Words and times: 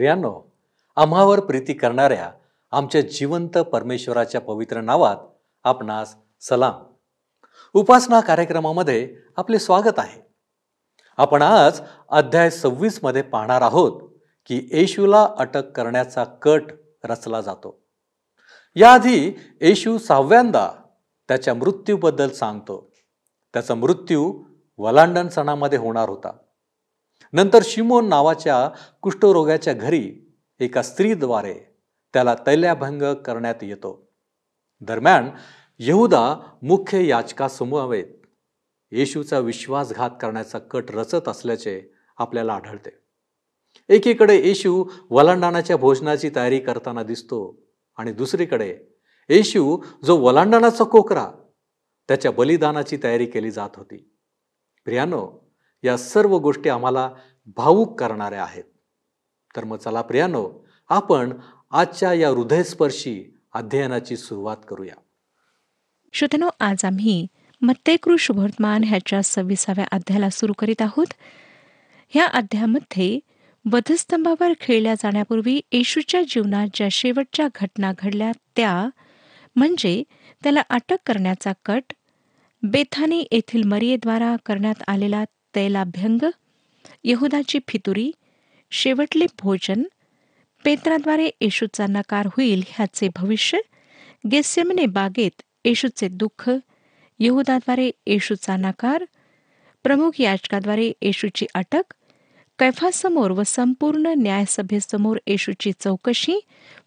प्रियांनो 0.00 0.52
आम्हावर 0.96 1.40
प्रीती 1.40 1.72
करणाऱ्या 1.72 2.30
आमच्या 2.70 3.00
जिवंत 3.00 3.58
परमेश्वराच्या 3.58 4.40
पवित्र 4.40 4.80
नावात 4.80 5.16
आपणास 5.64 6.16
सलाम. 6.40 6.82
उपासना 7.72 8.20
कार्यक्रमामध्ये 8.20 9.16
आपले 9.36 9.58
स्वागत 9.58 9.98
आहे. 9.98 10.22
आपण 11.16 11.42
आज 11.42 11.80
अध्याय 12.08 12.50
सव्वीसमध्ये 12.50 13.22
पाहणार 13.22 13.62
आहोत 13.62 14.00
की 14.46 14.68
येशूला 14.72 15.28
अटक 15.38 15.70
करण्याचा 15.70 16.24
कट 16.24 16.62
रचला 17.04 17.40
जातो. 17.40 17.82
याआधी 18.74 19.38
येशू 19.60 19.98
सहाव्यांदा 19.98 20.70
त्याच्या 21.28 21.54
मृत्यूबद्दल 21.54 22.28
सांगतो. 22.28 22.92
त्याचा 23.52 23.74
मृत्यू 23.74 24.42
वलांडन 24.78 25.28
सणामध्ये 25.28 25.78
होणार 25.78 26.08
होता. 26.08 26.32
नंतर 27.32 27.58
शिमोन 27.64 28.08
नावाच्या 28.08 28.68
कुष्ठरोगाच्या 29.02 29.72
घरी 29.72 30.36
एका 30.58 30.82
स्त्रीद्वारे 30.82 31.54
त्याला 32.12 32.34
तैल्याभंग 32.46 33.14
करण्यात 33.14 33.54
येतो. 33.62 34.12
दरम्यान 34.80 35.30
यहुदा 35.78 36.36
मुख्य 36.62 37.06
याचकासमवेत 37.06 38.04
येशूचा 38.90 39.38
विश्वासघात 39.38 40.10
करण्याचा 40.20 40.58
कट 40.58 40.90
रचत 40.90 41.28
असल्याचे 41.28 41.82
आपल्याला 42.18 42.54
आढळते. 42.54 42.90
एकीकडे 43.88 44.36
येशू 44.36 44.84
वलांडाणाच्या 45.10 45.76
भोजनाची 45.76 46.30
तयारी 46.36 46.58
करताना 46.58 47.02
दिसतो 47.02 47.62
आणि 47.96 48.12
दुसरीकडे 48.12 48.78
येशू 49.28 49.82
जो 50.04 50.16
वलांडाणाचा 50.16 50.84
कोकरा 50.84 51.30
त्याच्या 52.08 52.30
बलिदानाची 52.30 52.98
तयारी 53.02 53.26
केली 53.26 53.50
जात 53.50 53.70
होती. 53.76 54.14
प्रियानो 54.84 55.49
या 55.84 55.96
सर्व 55.96 56.38
गोष्टी 56.38 56.68
आम्हाला 56.68 57.10
भावूक 57.56 58.00
करणाऱ्या 58.00 58.42
आहेत. 58.42 58.64
तर 59.56 59.64
मग 59.64 59.76
चला 59.76 60.02
प्रियानो 60.02 60.48
आपण 60.88 61.32
आजच्या 61.70 62.12
या 62.12 62.28
हृदयस्पर्शी 62.28 63.38
अध्ययनाची 63.52 64.16
सुरुवात 64.16 64.56
करूया. 64.68 64.94
श्रोतनो 66.12 66.48
आज 66.60 66.84
आम्ही 66.84 67.26
मत्तेकृ 67.62 68.16
शुभवर्तमान 68.18 68.84
ह्याच्या 68.84 69.22
सव्वीसाव्या 69.22 69.84
अध्यायाला 69.92 70.30
सुरू 70.30 70.52
करीत 70.52 70.82
आहोत. 70.82 71.06
ह्या 72.08 72.26
अध्यायामध्ये 72.26 73.18
वधस्तंभावर 73.72 74.52
खेळल्या 74.60 74.94
जाण्यापूर्वी 74.94 75.60
येशूच्या 75.72 76.22
जीवनात 76.22 76.68
ज्या 76.74 76.88
शेवटच्या 76.90 77.48
घटना 77.54 77.92
घडल्या 77.98 78.32
त्या 78.56 78.88
म्हणजे 79.56 80.02
त्याला 80.42 80.62
अटक 80.70 80.96
करण्याचा 81.06 81.52
कट 81.64 81.92
बेथानी 82.62 83.26
येथील 83.32 83.62
मरियेद्वारा 83.62 84.36
करण्यात 84.46 84.82
आलेला 84.88 85.24
तैलाभ्यंग 85.54 86.24
यहुदाची 87.04 87.58
फितुरी 87.68 88.10
शेवटले 88.70 89.26
भोजन 89.42 89.82
पेत्राद्वारे 90.64 91.30
येशूचा 91.40 91.86
नकार 91.88 92.26
होईल 92.26 92.62
ह्याचे 92.68 93.08
भविष्य 93.16 93.58
गेस्यमने 94.30 94.86
बागेत 94.86 95.42
येशूचे 95.64 96.08
दुःख 96.08 96.50
यहुदाद्वारे 97.18 97.90
येशूचा 98.06 98.56
नकार 98.56 99.04
प्रमुख 99.82 100.20
याचकाद्वारे 100.20 100.92
येशूची 101.02 101.46
अटक 101.54 101.94
कैफासमोर 102.58 103.30
व 103.30 103.42
संपूर्ण 103.46 104.06
न्यायसभेसमोर 104.06 105.18
येशूची 105.26 105.72
चौकशी 105.80 106.40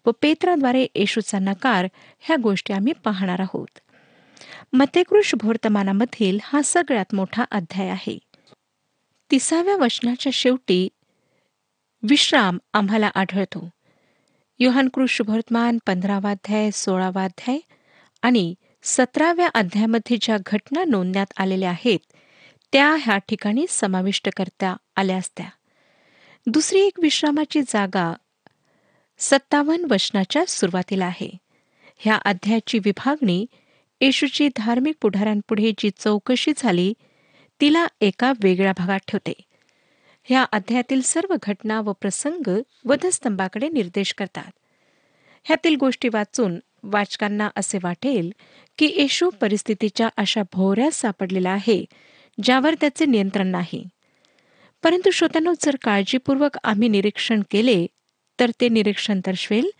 व 0.06 0.10
पेत्राद्वारे 0.22 0.86
येशूचा 0.94 1.38
नकार 1.38 1.86
ह्या 2.20 2.36
गोष्टी 2.42 2.72
आम्ही 2.72 2.92
पाहणार 2.92 3.40
आहोत. 3.40 3.78
मतेकृष 4.72 5.34
वर्तमानामधील 5.44 6.38
हा 6.42 6.62
सगळ्यात 6.64 7.14
मोठा 7.14 7.44
अध्याय 7.50 7.88
आहे. 7.88 8.18
तिसाव्या 9.30 9.76
वचनाच्या 9.76 10.30
शेवटी 10.32 10.88
विश्राम 12.02 12.58
आम्हाला 12.72 13.10
आढळतो. 13.14 13.68
योहानकृष 14.58 15.10
शुभवर्तमान 15.10 15.78
पंधरावा 15.86 16.30
अध्याय 16.30 16.70
सोळावा 16.70 17.24
अध्याय 17.24 17.58
आणि 18.22 18.54
सतराव्या 18.82 19.48
अध्यायामध्ये 19.54 20.16
ज्या 20.20 20.36
घटना 20.46 20.84
नोंदण्यात 20.84 21.32
आलेल्या 21.36 21.70
आहेत 21.70 21.98
त्या 22.72 22.96
ह्या 23.00 23.18
ठिकाणी 23.18 23.66
समाविष्ट 23.68 24.28
करता 24.36 24.76
आल्या 24.96 25.16
असत्या. 25.16 25.46
दुसरी 26.46 26.80
एक 26.80 27.00
विश्रामाची 27.00 27.62
जागा 27.62 28.12
सत्तावन्न 29.18 29.86
वचनाच्या 29.90 30.44
सुरुवातीला 30.48 31.06
आहे. 31.06 31.30
ह्या 31.98 32.14
अध्यायाची 32.14 32.78
विभागणी 32.78 33.46
येशूची 34.00 34.48
धार्मिक 34.56 34.94
पुढाऱ्यांपुढे 35.00 35.72
जी 35.78 35.90
चौकशी 35.98 36.52
झाली 36.56 36.94
तिला 37.64 37.86
एका 38.00 38.32
वेगळ्या 38.42 38.72
भागात 38.78 38.98
ठेवते. 39.08 39.32
ह्या 40.24 40.42
अध्यायातील 40.42 41.00
सर्व 41.02 41.34
घटना 41.42 41.80
व 41.80 41.92
प्रसंग 41.92 42.48
वधस्तंभाकडे 42.84 43.68
निर्देश 43.68 44.14
करतात. 44.14 44.52
ह्यातील 45.44 45.76
गोष्टी 45.76 46.08
वाचून 46.12 46.58
वाचकांना 46.82 47.50
असे 47.56 47.78
वाटेल 47.82 48.32
की 48.78 48.86
येशू 48.86 49.30
परिस्थितीच्या 49.30 50.08
अशा 50.16 50.42
भोवऱ्यात 50.52 50.90
सापडलेला 50.90 51.50
आहे 51.50 51.84
ज्यावर 52.42 52.74
त्याचे 52.74 53.06
नियंत्रण 53.06 53.46
नाही. 53.46 53.88
परंतु 54.82 55.10
श्रोत्यांनो 55.10 55.52
जर 55.60 55.76
काळजीपूर्वक 55.84 56.58
आम्ही 56.64 56.88
निरीक्षण 56.88 57.42
केले 57.50 57.86
तर 58.40 58.50
ते 58.60 58.68
निरीक्षण 58.68 59.20
दर्शवेल 59.26 59.70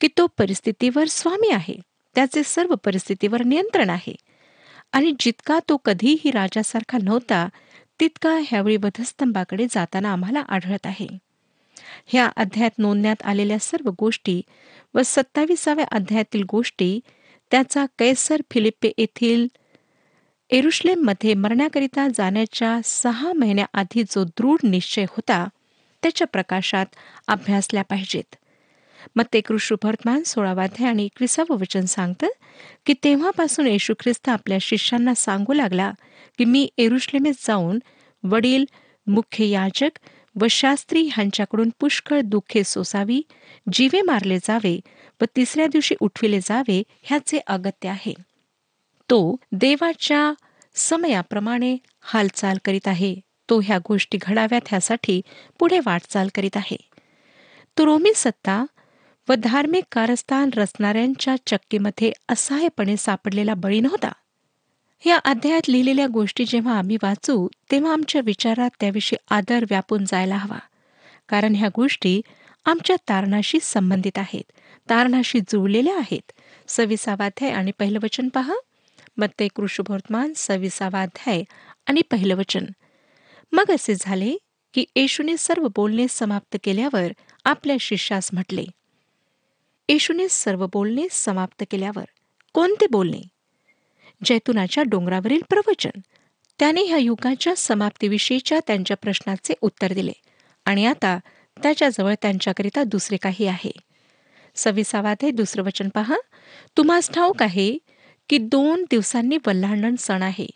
की 0.00 0.08
तो 0.18 0.26
परिस्थितीवर 0.26 1.04
स्वामी 1.06 1.50
आहे. 1.50 1.74
त्याचे 2.14 2.42
सर्व 2.44 2.74
परिस्थितीवर 2.74 3.42
नियंत्रण 3.42 3.90
आहे. 3.90 4.14
आणि 4.92 5.12
जितका 5.20 5.58
तो 5.68 5.76
कधीही 5.76 6.30
राजासारखा 6.30 6.98
नव्हता 7.02 7.48
तितका 8.00 8.38
ह्यावेळी 8.48 8.76
वधस्तंभाकडे 8.76 9.66
जाताना 9.70 10.12
आम्हाला 10.12 10.40
आढळत 10.40 10.86
आहे. 10.86 11.06
ह्या 12.06 12.28
अध्यायात 12.36 12.78
नोंदण्यात 12.78 13.22
आलेल्या 13.24 13.58
सर्व 13.58 13.90
गोष्टी 13.98 14.42
व 14.94 15.00
सत्ताविसाव्या 15.04 15.84
अध्यायातील 15.92 16.42
गोष्टी 16.50 17.00
त्याचा 17.50 17.86
कैसर 17.98 18.40
फिलिप्पे 18.50 18.92
येथील 18.98 19.46
एरुश्लेममध्ये 20.50 21.34
मरण्याकरिता 21.34 22.08
जाण्याच्या 22.14 22.80
सहा 22.84 23.32
महिन्याआधी 23.32 24.02
जो 24.02 24.24
दृढ 24.24 24.58
निश्चय 24.62 25.04
होता 25.04 25.48
त्याच्या 26.02 26.26
प्रकाशात 26.26 26.86
अभ्यासल्या 27.28 27.82
पाहिजेत. 27.82 28.36
मग 29.16 29.24
ते 29.32 29.40
कृष्णभर्तमान 29.40 30.22
सोळावाध्याय 30.22 30.88
आणि 30.90 31.04
एकविसावं 31.04 31.56
वचन 31.58 31.84
सांगतं 31.84 32.26
की 32.86 32.94
तेव्हापासून 33.04 33.66
येशू 33.66 33.94
ख्रिस्त 34.00 34.28
आपल्या 34.28 34.58
शिष्यांना 34.60 35.14
सांगू 35.14 35.52
लागला 35.52 35.92
की 36.38 36.44
मी 36.44 36.68
एरुश्लेमेत 36.78 37.32
जाऊन 37.46 37.78
वडील 38.22 38.64
मुख्य 39.06 39.44
याजक 39.46 39.98
व 40.40 40.46
शास्त्री 40.50 41.02
ह्यांच्याकडून 41.02 41.70
पुष्कळ 41.80 42.20
दुःखे 42.20 42.64
सोसावी 42.64 43.22
जीवे 43.72 44.00
मारले 44.00 44.38
जावे 44.38 44.80
व 45.20 45.24
तिसऱ्या 45.36 45.66
दिवशी 45.66 45.94
उठविले 46.00 46.40
जावे 46.40 46.82
ह्याचे 47.02 47.38
अगत्य 47.46 47.88
आहे. 47.88 48.14
तो 49.10 49.36
देवाच्या 49.52 50.32
समयाप्रमाणे 50.74 51.76
हालचाल 52.00 52.58
करीत 52.64 52.88
आहे. 52.88 53.16
तो 53.50 53.60
ह्या 53.60 53.78
गोष्टी 53.78 54.18
घडाव्यात 54.22 54.60
ह्यासाठी 54.66 55.20
पुढे 55.58 55.78
वाटचाल 55.86 56.28
करीत 56.34 56.56
आहे. 56.56 56.76
तो 57.78 57.84
रोमी 57.86 58.12
सत्ता 58.16 58.64
व 59.28 59.34
धार्मिक 59.34 59.84
कारस्थान 59.92 60.50
रचणाऱ्यांच्या 60.56 61.36
चक्कीमध्ये 61.46 62.12
असहायपणे 62.28 62.96
सापडलेला 62.96 63.54
बळी 63.54 63.80
नव्हता. 63.80 64.12
या 65.06 65.18
अध्यायात 65.24 65.68
लिहिलेल्या 65.68 66.06
गोष्टी 66.06 66.44
जेव्हा 66.44 66.78
आम्ही 66.78 66.96
वाचू 67.02 67.48
तेव्हा 67.70 67.92
आमच्या 67.92 68.20
विचारात 68.24 68.70
त्याविषयी 68.80 69.24
आदर 69.30 69.64
व्यापून 69.70 70.04
जायला 70.04 70.36
हवा. 70.36 70.58
कारण 71.28 71.54
ह्या 71.54 71.68
गोष्टी 71.76 72.20
आमच्या 72.64 72.96
तारणाशी 72.96 73.58
संबंधित 73.62 74.18
आहेत 74.18 74.52
तारणाशी 74.90 75.40
जुळलेल्या 75.40 75.98
आहेत. 75.98 76.32
सविसावाध्याय 76.68 77.50
आणि 77.50 77.70
पहिलं 77.78 77.98
वचन 78.02 78.28
पहा. 78.28 78.54
मग 79.16 79.26
ते 79.38 79.48
कृषभवर्तमान 79.48 80.32
सविसावाध्याय 80.36 81.42
आणि 81.86 82.02
पहिलं 82.02 82.36
वचन. 82.36 82.64
मग 83.52 83.70
असे 83.70 83.94
झाले 84.00 84.36
की 84.74 84.84
येशूने 84.96 85.36
सर्व 85.36 85.68
बोलणे 85.76 86.06
समाप्त 86.10 86.56
केल्यावर 86.64 87.12
आपल्या 87.44 87.76
शिष्यास 87.80 88.30
म्हटले 88.32 88.64
येशूने 89.92 90.28
सर्व 90.28 90.66
बोलणे 90.66 91.06
समाप्त 91.10 91.64
केल्यावर 91.70 92.04
कोणते 92.52 92.86
बोलणे? 92.90 93.22
जैतुनाच्या 94.24 94.84
डोंगरावरील 94.84 95.40
प्रवचन. 95.48 96.00
त्याने 96.58 96.82
ह्या 96.82 96.98
युगाच्या 96.98 97.56
समाप्तीविषयीच्या 97.56 98.60
त्यांच्या 98.66 98.96
प्रश्नाचे 98.96 99.54
उत्तर 99.60 99.92
दिले 99.92 100.12
आणि 100.64 100.86
आता 100.86 101.18
त्याच्याजवळ 101.62 102.14
त्यांच्याकरिता 102.22 102.82
दुसरे 102.82 103.16
काही 103.16 103.46
आहे. 103.46 103.70
सविसावात 104.54 105.24
दुसरं 105.34 105.62
वचन 105.62 105.88
पहा. 105.88 106.16
तुम्हास 106.76 107.10
ठाऊक 107.10 107.42
आहे 107.42 107.78
की 108.28 108.38
दोन 108.38 108.84
दिवसांनी 108.90 109.38
वल्हांडण 109.46 109.94
सण 109.98 110.22
आहे 110.22 110.46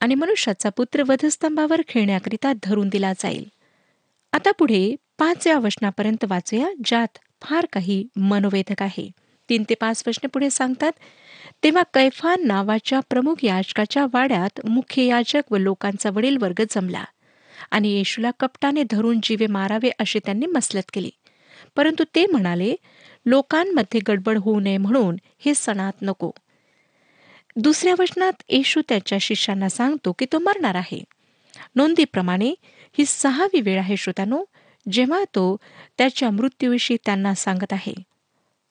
आणि 0.00 0.14
मनुष्याचा 0.14 0.68
पुत्र 0.68 1.02
वधस्तंभावर 1.08 1.80
खेळण्याकरिता 1.88 2.52
धरून 2.62 2.88
दिला 2.88 3.12
जाईल. 3.12 3.48
आता 4.32 4.50
पुढे 4.50 4.96
पाचव्या 5.18 5.58
वचनापर्यंत 5.58 6.24
वाचूया 6.28 6.68
ज्यात 6.84 7.18
फार 7.42 7.66
काही 7.72 8.06
मनोवेधक 8.16 8.82
आहे. 8.82 9.10
तीन 9.48 9.64
ते 9.70 9.74
पाच 9.74 10.04
प्रश्न 10.04 10.28
पुढे 10.28 10.50
सांगतात. 10.50 10.92
तेव्हा 11.64 11.82
कैफान 11.94 12.46
नावाच्या 12.46 13.00
प्रमुख 13.00 13.44
याचकाच्या 13.44 14.06
वाड्यात 14.12 14.66
मुख्य 14.66 15.02
याजक 15.02 15.42
व 15.50 15.56
लोकांचा 15.56 16.10
वडील 16.10 16.36
वर्ग 16.40 16.62
जमला. 16.70 17.04
आणि 17.70 17.88
येशूला 17.88 18.30
कपटाने 18.40 18.82
धरून 18.90 19.20
जीवे 19.22 19.46
मारावे 19.46 19.90
अशी 19.98 20.18
त्यांनी 20.18 20.46
मसलत 20.46 20.82
केली. 20.92 21.10
परंतु 21.76 22.04
ते 22.14 22.26
म्हणाले 22.26 22.74
लोकांमध्ये 23.26 24.00
गडबड 24.08 24.38
होऊ 24.38 24.60
नये 24.60 24.76
म्हणून 24.76 25.16
हे 25.38 25.54
सणात 25.54 25.92
नको. 26.02 26.30
दुसऱ्या 27.56 27.94
वचनात 27.98 28.32
येशू 28.48 28.80
त्याच्या 28.88 29.18
शिष्यांना 29.20 29.68
सांगतो 29.68 30.12
की 30.12 30.26
तो 30.32 30.38
मरणार 30.38 30.74
आहे. 30.74 31.04
नोंदीप्रमाणे 31.76 32.54
ही 32.98 33.04
सहावी 33.06 33.60
वेळ 33.60 33.78
आहे 33.78 33.96
श्रोत्यानो. 33.96 34.44
जेव्हा 34.92 35.24
तो 35.24 35.56
त्याच्या 35.98 36.30
मृत्यूविषयी 36.30 36.96
त्यांना 37.04 37.34
सांगत 37.34 37.72
आहे. 37.72 37.94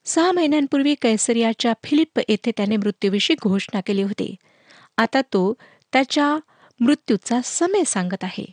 सहा 0.05 0.31
महिन्यांपूर्वी 0.31 0.95
कैसरियाच्या 1.01 1.73
फिलिप 1.83 2.19
येथे 2.29 2.51
त्याने 2.57 2.77
मृत्यूविषयी 2.77 3.35
घोषणा 3.43 3.81
केली 3.81 4.01
होती. 4.01 4.35
आता 4.97 5.21
तो 5.21 5.53
त्याच्या 5.93 6.37
मृत्यूचा 6.79 7.39
समय 7.43 7.83
सांगत 7.83 8.23
आहे. 8.23 8.45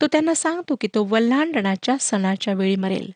तो 0.00 0.06
त्यांना 0.06 0.34
सांगतो 0.34 0.76
की 0.76 0.88
तो 0.94 1.04
वल्हांडणाच्या 1.04 1.96
सणाच्या 2.00 2.54
वेळी 2.54 2.76
मरेल. 2.76 3.10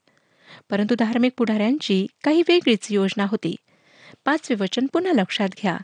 परंतु 0.70 0.94
धार्मिक 0.98 1.32
पुढाऱ्यांची 1.36 2.06
काही 2.24 2.42
वेगळीच 2.48 2.86
योजना 2.90 3.24
होती. 3.24 3.56
पाचवे 4.24 4.56
वचन 4.60 4.86
पुन्हा 4.86 5.12
लक्षात 5.12 5.48
घ्या. 5.48 5.76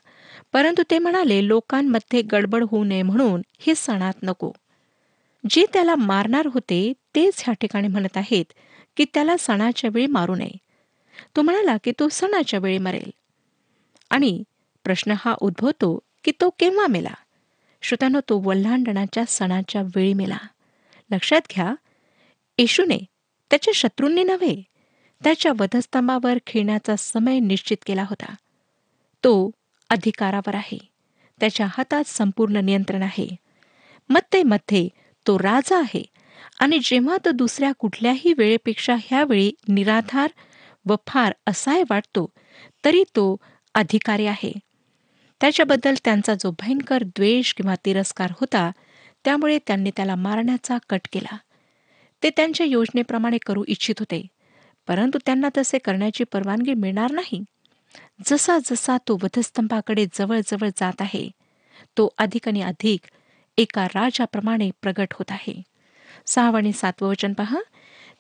परंतु 0.53 0.83
ते 0.91 0.99
म्हणाले 0.99 1.49
लोकांमध्ये 1.49 2.23
गडबड 2.23 2.65
होऊ 2.71 2.85
नये 2.85 3.03
म्हणून 3.03 3.43
हे 3.59 3.75
सणात 3.75 4.13
नको. 4.23 4.53
जे 5.51 5.67
त्याला 5.73 5.97
मारणार 5.97 6.47
होते 6.47 6.93
तेच 7.15 7.35
ह्या 7.37 7.55
ठिकाणी 7.55 7.89
म्हणत 7.89 8.17
आहेत 8.17 8.45
की 8.97 9.05
त्याला 9.15 9.37
सणाच्या 9.39 9.91
वेळी 9.93 10.07
मारू 10.07 10.35
नये. 10.35 10.57
तो 11.37 11.43
म्हणाला 11.43 11.77
की 11.85 11.93
तो 11.99 12.09
सणाच्या 12.09 12.61
वेळी 12.61 12.79
मरेल. 12.79 13.11
आणि 14.11 14.43
प्रश्न 14.85 15.15
हा 15.17 15.35
उद्भवतो 15.41 15.99
की 16.25 16.33
तो 16.41 16.51
केव्हा 16.51 16.87
मेला? 16.87 17.15
श्रोत्यानं 17.83 18.21
तो 18.29 18.39
वल्हांडणाच्या 18.39 19.25
सणाच्या 19.29 19.83
वेळी 19.83 20.15
मेला. 20.15 20.39
लक्षात 21.13 21.41
घ्या 21.55 21.75
येशूने 22.59 22.99
त्याच्या 23.51 23.73
शत्रूंनी 23.75 24.25
नव्हे 24.25 24.63
त्याच्या 25.25 25.53
वधस्तंभावर 25.61 26.39
खेळण्याचा 26.47 26.97
समय 26.97 27.39
निश्चित 27.39 27.77
केला 27.87 28.03
होता. 28.03 28.35
तो 29.25 29.51
अधिकारावर 29.91 30.55
आहे. 30.55 30.79
त्याच्या 31.41 31.67
हातात 31.67 32.05
संपूर्ण 32.07 32.57
नियंत्रण 32.57 33.03
आहे. 33.03 33.37
मध्ये 34.09 34.43
मध्ये 34.43 34.89
तो 35.27 35.39
राजा 35.39 35.79
आहे. 35.79 36.05
आणि 36.63 36.79
जेव्हा 36.85 37.17
तो 37.25 37.31
दुसऱ्या 37.31 37.73
कुठल्याही 37.79 38.33
वेळेपेक्षा 38.39 38.95
ह्यावेळी 38.95 39.51
निराधार 39.69 40.31
व 40.87 40.95
फार 41.07 41.33
असाय 41.47 41.83
वाटतो 41.91 42.31
तरी 42.85 43.03
तो 43.17 43.37
अधिकारी 43.75 44.27
आहे. 44.27 44.53
त्याच्याबद्दल 45.41 45.95
त्यांचा 46.05 46.35
जो 46.35 46.51
भयंकर 46.51 47.03
द्वेष 47.03 47.53
किंवा 47.55 47.75
तिरस्कार 47.85 48.33
होता 48.41 48.71
त्यामुळे 49.25 49.59
त्यांनी 49.67 49.91
त्याला 49.97 50.15
मारण्याचा 50.15 50.79
कट 50.89 51.09
केला. 51.13 51.37
ते 52.23 52.31
त्यांच्या 52.31 52.67
योजनेप्रमाणे 52.67 53.39
करू 53.47 53.65
इच्छित 53.69 53.95
होते 53.99 54.27
परंतु 54.89 55.19
त्यांना 55.27 55.49
तसे 55.59 55.79
करण्याची 55.79 56.25
परवानगी 56.25 56.75
मिळणार 56.75 57.11
नाही. 57.11 57.43
जसा 58.27 58.59
जसा 58.65 58.97
तो 59.09 59.19
वधस्तंभाकडे 59.23 60.07
जवळजवळ 60.15 60.69
जात 60.77 61.01
आहे 61.01 61.29
तो 61.99 62.09
अधिक 62.19 62.49
आणि 62.49 62.63
अधिक 62.63 63.11
एका 63.59 63.87
राजाप्रमाणे 63.87 64.71
प्रगट 64.83 65.15
होत 65.15 65.31
आहे. 65.31 65.63
सहावं 66.27 66.59
आणि 66.59 66.73
सातवं 66.73 67.09
वचन 67.09 67.33
पहा. 67.33 67.61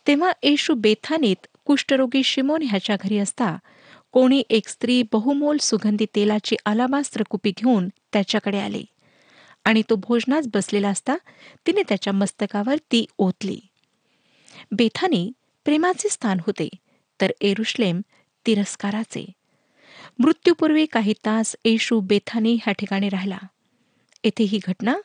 तेव्हा 0.07 0.33
येशू 0.43 0.75
बेथानीत 0.75 1.47
कुष्ठरोगी 1.65 2.23
शिमोन 2.23 2.63
ह्याच्या 2.63 2.97
घरी 3.01 3.19
असता. 3.19 3.59
कोणी 4.13 4.43
एक 4.51 4.69
स्त्री 4.69 5.03
बहुमोल 5.13 5.57
सुगंधी 5.57 6.07
तेलाची 6.15 6.57
अलाबास्त्र 6.67 7.23
कुपी 7.31 7.51
घेऊन 7.51 7.89
त्याच्याकडे 8.13 8.61
आली. 8.61 8.85
आणि 9.65 9.83
तो 9.91 9.95
भोजनास 9.97 10.47
बसलेला 10.55 10.89
असता 10.89 11.17
तिने 11.67 11.83
त्याच्या 11.89 12.13
मस्तकावर 12.13 12.77
ती 12.77 13.07
ओतली. 13.19 13.61
बेथानी 14.73 15.33
प्रेमाचे 15.65 16.09
स्थान 16.09 16.39
होते 16.41 16.69
तर 17.21 17.33
एरुश्लेम 17.41 18.01
तिरस्काराचे. 18.47 19.27
मृत्यूपूर्वी 20.19 20.87
काही 20.87 21.13
तास 21.13 21.57
येशू 21.65 22.01
बेथानी 22.01 22.55
ह्या 22.55 22.73
ठिकाणी 22.73 23.09
राहिला. 23.09 23.39
येथे 24.25 24.45
ही 24.45 24.61
घटना 24.69 24.97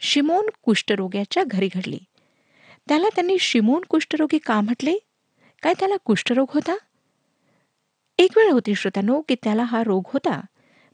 शिमोन 0.00 0.46
कुष्ठरोग्याच्या 0.62 1.44
घरी 1.46 1.68
घडली. 1.74 1.98
त्याला 2.90 3.08
त्यांनी 3.08 3.38
शिमोन 3.38 3.82
कुष्ठरोगी 3.88 4.38
का 4.38 4.60
म्हटले? 4.60 4.98
काय 5.62 5.74
त्याला 5.78 5.94
कुष्ठरोग 6.04 6.46
होता? 6.50 6.76
एक 8.18 8.30
वेळ 8.36 8.50
होती 8.50 8.74
श्रोत्यानो 8.74 9.20
की 9.20 9.34
त्याला 9.34 9.62
हा 9.62 9.82
रोग 9.84 10.02
होता 10.06 10.40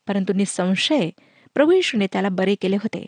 परंतु 0.07 0.33
निसंशय 0.33 1.11
प्रभू 1.55 1.73
येशूने 1.73 2.07
त्याला 2.13 2.29
बरे 2.29 2.55
केले 2.55 2.77
होते. 2.77 3.07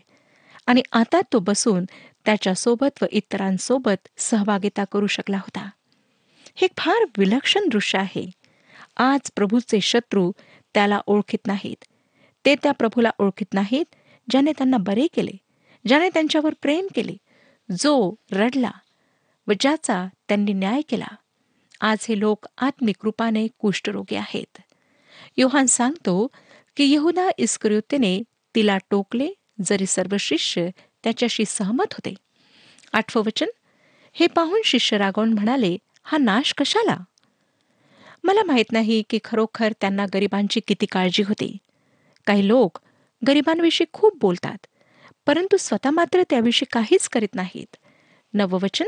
आणि 0.67 0.83
आता 0.93 1.21
तो 1.33 1.39
बसून 1.39 1.85
त्याच्यासोबत 2.25 3.03
व 3.03 3.07
इतरांसोबत 3.11 4.09
सहभागिता 4.17 4.85
करू 4.93 5.07
शकला 5.07 5.37
होता. 5.37 5.71
हे 6.57 6.69
फार 6.77 7.05
विलक्षण 7.19 7.69
दृश्य 7.69 7.99
आहे. 7.99 8.31
आज 8.97 9.31
प्रभूचे 9.37 9.81
शत्रू 9.81 10.33
त्याला 10.75 11.01
ओळखीत 11.07 11.47
नाहीत. 11.47 11.85
ते 12.45 12.55
त्या 12.55 12.73
प्रभूला 12.73 13.11
ओळखीत 13.19 13.55
नाहीत 13.55 13.95
ज्याने 14.31 14.53
त्यांना 14.53 14.77
बरे 14.77 15.07
केले 15.07 15.33
ज्याने 15.87 16.09
त्यांच्यावर 16.09 16.55
प्रेम 16.63 16.87
केले 16.95 17.17
जो 17.71 18.15
रडला 18.33 18.71
व 19.47 19.53
ज्याचा 19.61 20.07
त्यांनी 20.29 20.53
न्याय 20.53 20.81
केला 20.81 21.07
आज 21.81 22.07
हे 22.09 22.21
लोक 22.21 22.47
आत्मिक 22.59 22.97
रूपाने 23.05 23.47
कुष्ठरोगी 23.59 24.17
आहेत. 24.17 24.59
योहान 25.37 25.67
सांगतो 25.67 26.27
की 26.77 26.85
यहुदा 26.93 27.29
इस्करियोतेने 27.39 28.23
तिला 28.55 28.79
टोकले 28.91 29.29
जरी 29.65 29.87
सर्व 29.87 30.17
शिष्य 30.21 30.69
त्याच्याशी 31.05 31.45
सहमत 31.45 31.93
होते. 31.93 32.15
आठवं 32.93 33.23
वचन 33.27 33.47
हे 34.13 34.27
पाहून 34.27 34.61
शिष्य 34.65 34.99
रागवून 34.99 35.33
म्हणाले 35.33 35.79
हा 36.03 36.19
नाश 36.19 36.55
कशाला? 36.59 36.97
मला 38.25 38.43
माहीत 38.43 38.73
नाही 38.73 39.03
की 39.11 39.19
खरोखर 39.25 39.73
त्यांना 39.81 40.07
गरिबांची 40.15 40.61
किती 40.61 40.87
काळजी 40.87 41.23
होती. 41.23 41.57
काही 42.27 42.49
लोक 42.49 42.79
गरिबांविषयी 43.27 43.87
खूप 43.93 44.19
बोलतात 44.21 44.67
परंतु 45.29 45.57
स्वतः 45.57 45.91
मात्र 45.91 46.23
त्याविषयी 46.31 46.67
काहीच 46.73 47.09
करीत 47.09 47.35
नाहीत. 47.35 47.77
नववचन 48.35 48.87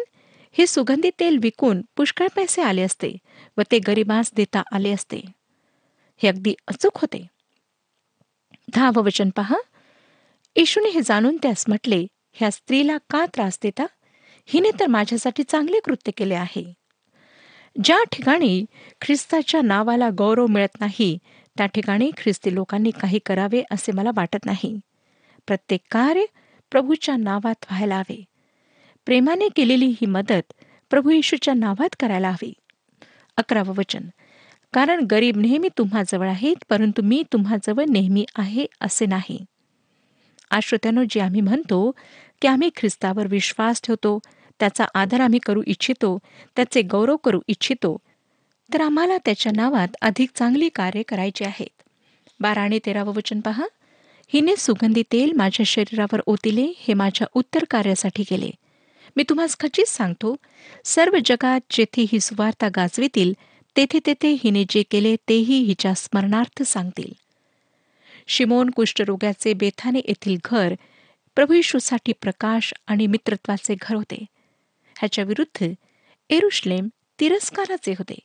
हे 0.52 0.66
सुगंधी 0.66 1.10
तेल 1.20 1.38
विकून 1.42 1.82
पुष्कळ 1.96 2.26
पैसे 2.37 2.62
आले 2.62 2.82
असते 2.82 3.16
व 3.58 3.60
ते 3.70 3.78
गरिबास 3.78 4.31
देता 4.37 4.62
आले 4.73 4.92
असते. 4.92 5.20
हे 6.16 6.28
अगदी 6.28 6.54
अचूक 6.68 6.99
होते. 6.99 7.26
दहावं 8.75 9.02
वचन 9.02 9.30
पहा. 9.30 9.56
येशूने 10.56 10.88
हे 10.88 11.00
जाणून 11.04 11.37
त्यास 11.42 11.64
म्हटले 11.68 12.06
ह्या 12.32 12.50
स्त्रीला 12.50 12.97
का 13.11 13.26
त्रास 13.26 13.59
देता? 13.62 13.87
हिने 14.47 14.70
तर 14.80 14.87
माझ्यासाठी 14.87 15.42
चांगले 15.42 15.80
कृत्य 15.80 16.12
केले 16.12 16.35
आहे. 16.35 16.75
ज्या 17.85 18.04
ठिकाणी 18.12 18.64
ख्रिस्ताच्या 19.00 19.61
नावाला 19.62 20.09
गौरव 20.18 20.47
मिळत 20.47 20.80
नाही 20.80 21.18
त्या 21.56 21.66
ठिकाणी 21.66 22.11
ख्रिस्ती 22.16 22.54
लोकांनी 22.54 22.90
काही 22.90 23.18
करावे 23.26 23.62
असे 23.70 23.92
मला 23.92 24.11
वाटत 24.16 24.47
नाही. 24.47 24.80
प्रत्येक 25.50 25.80
कार्य 25.90 26.25
प्रभूच्या 26.71 27.16
नावात 27.16 27.54
व्हायला 27.71 27.97
हवे. 27.97 28.25
प्रेमाने 29.04 29.49
केलेली 29.57 29.87
ही 29.87 30.07
मदत 30.07 30.52
प्रभू 30.90 31.11
येशूच्या 31.11 31.54
नावात 31.54 31.97
करायला 32.00 32.30
हवी. 32.30 32.52
अकरावं 33.37 33.75
वचन. 33.76 34.00
कारण 34.73 35.07
गरीब 35.11 35.37
नेहमी 35.37 35.69
तुम्हाजवळ 35.78 36.28
आहेत 36.28 36.57
परंतु 36.69 37.02
मी 37.02 37.23
तुम्हाजवळ 37.33 37.85
नेहमी 37.88 38.25
आहे 38.37 38.66
असे 38.80 39.07
नाही. 39.07 39.45
आश्रोत्यानो 40.50 41.04
जे 41.11 41.21
आम्ही 41.21 41.40
म्हणतो 41.40 41.90
की 42.42 42.49
आम्ही 42.49 42.71
ख्रिस्तावर 42.76 43.26
विश्वास 43.26 43.80
ठेवतो 43.83 44.19
त्याचा 44.61 44.85
आदर 44.95 45.21
आम्ही 45.21 45.38
करू 45.47 45.62
इच्छितो 45.66 46.19
त्याचे 46.57 46.83
गौरव 46.83 47.16
करू 47.16 47.40
इच्छितो 47.49 47.99
तर 48.75 48.80
आम्हाला 48.80 49.19
त्याच्या 49.19 49.52
नावात 49.57 49.88
अधिक 50.02 50.30
चांगली 50.35 50.69
कार्य 50.69 51.02
करायची 51.02 51.45
आहेत. 51.45 51.83
बारा 52.40 52.61
आणि 52.61 52.78
तेरावं 52.87 53.14
वचन 53.14 53.40
पहा. 53.40 53.64
हिने 54.32 54.56
सुगंधी 54.56 55.02
तेल 55.02 55.32
माझ्या 55.32 55.64
शरीरावर 55.64 56.20
ओतिले 56.26 56.72
हे 56.78 56.94
माझ्या 56.94 57.26
उत्तर 57.34 57.64
कार्यासाठी 57.70 58.22
केले. 58.22 58.50
मी 59.16 59.22
तुम्हास 59.28 59.56
खचित 59.60 59.88
सांगतो 59.88 60.37
सर्व 60.84 61.16
जगात 61.25 61.60
जेथे 61.70 62.02
ही 62.12 62.20
सुवार्ता 62.20 62.68
गाजवितील 62.68 63.32
तेथे 63.76 63.99
तेथे 64.06 64.28
हिने 64.44 64.64
जे 64.68 64.82
केले 64.90 65.16
तेही 65.28 65.58
हिच्या 65.58 65.94
स्मरणार्थ 65.94 66.62
सांगतील. 66.62 67.12
शिमोन 68.26 68.70
कुष्ठरोग्याचे 68.70 69.52
बेथाने 69.52 69.99
येथील 69.99 70.37
घर 70.44 70.75
प्रभू 71.34 71.54
येशूसाठी 71.54 72.12
प्रकाश 72.12 72.72
आणि 72.87 73.06
मित्रत्वाचे 73.06 73.75
घर 73.80 73.94
होते. 73.94 74.25
ह्याच्या 74.99 75.25
विरुद्ध 75.25 75.72
एरुश्लेम 76.30 76.88
तिरस्काराचे 77.20 77.92
होते. 77.92 78.18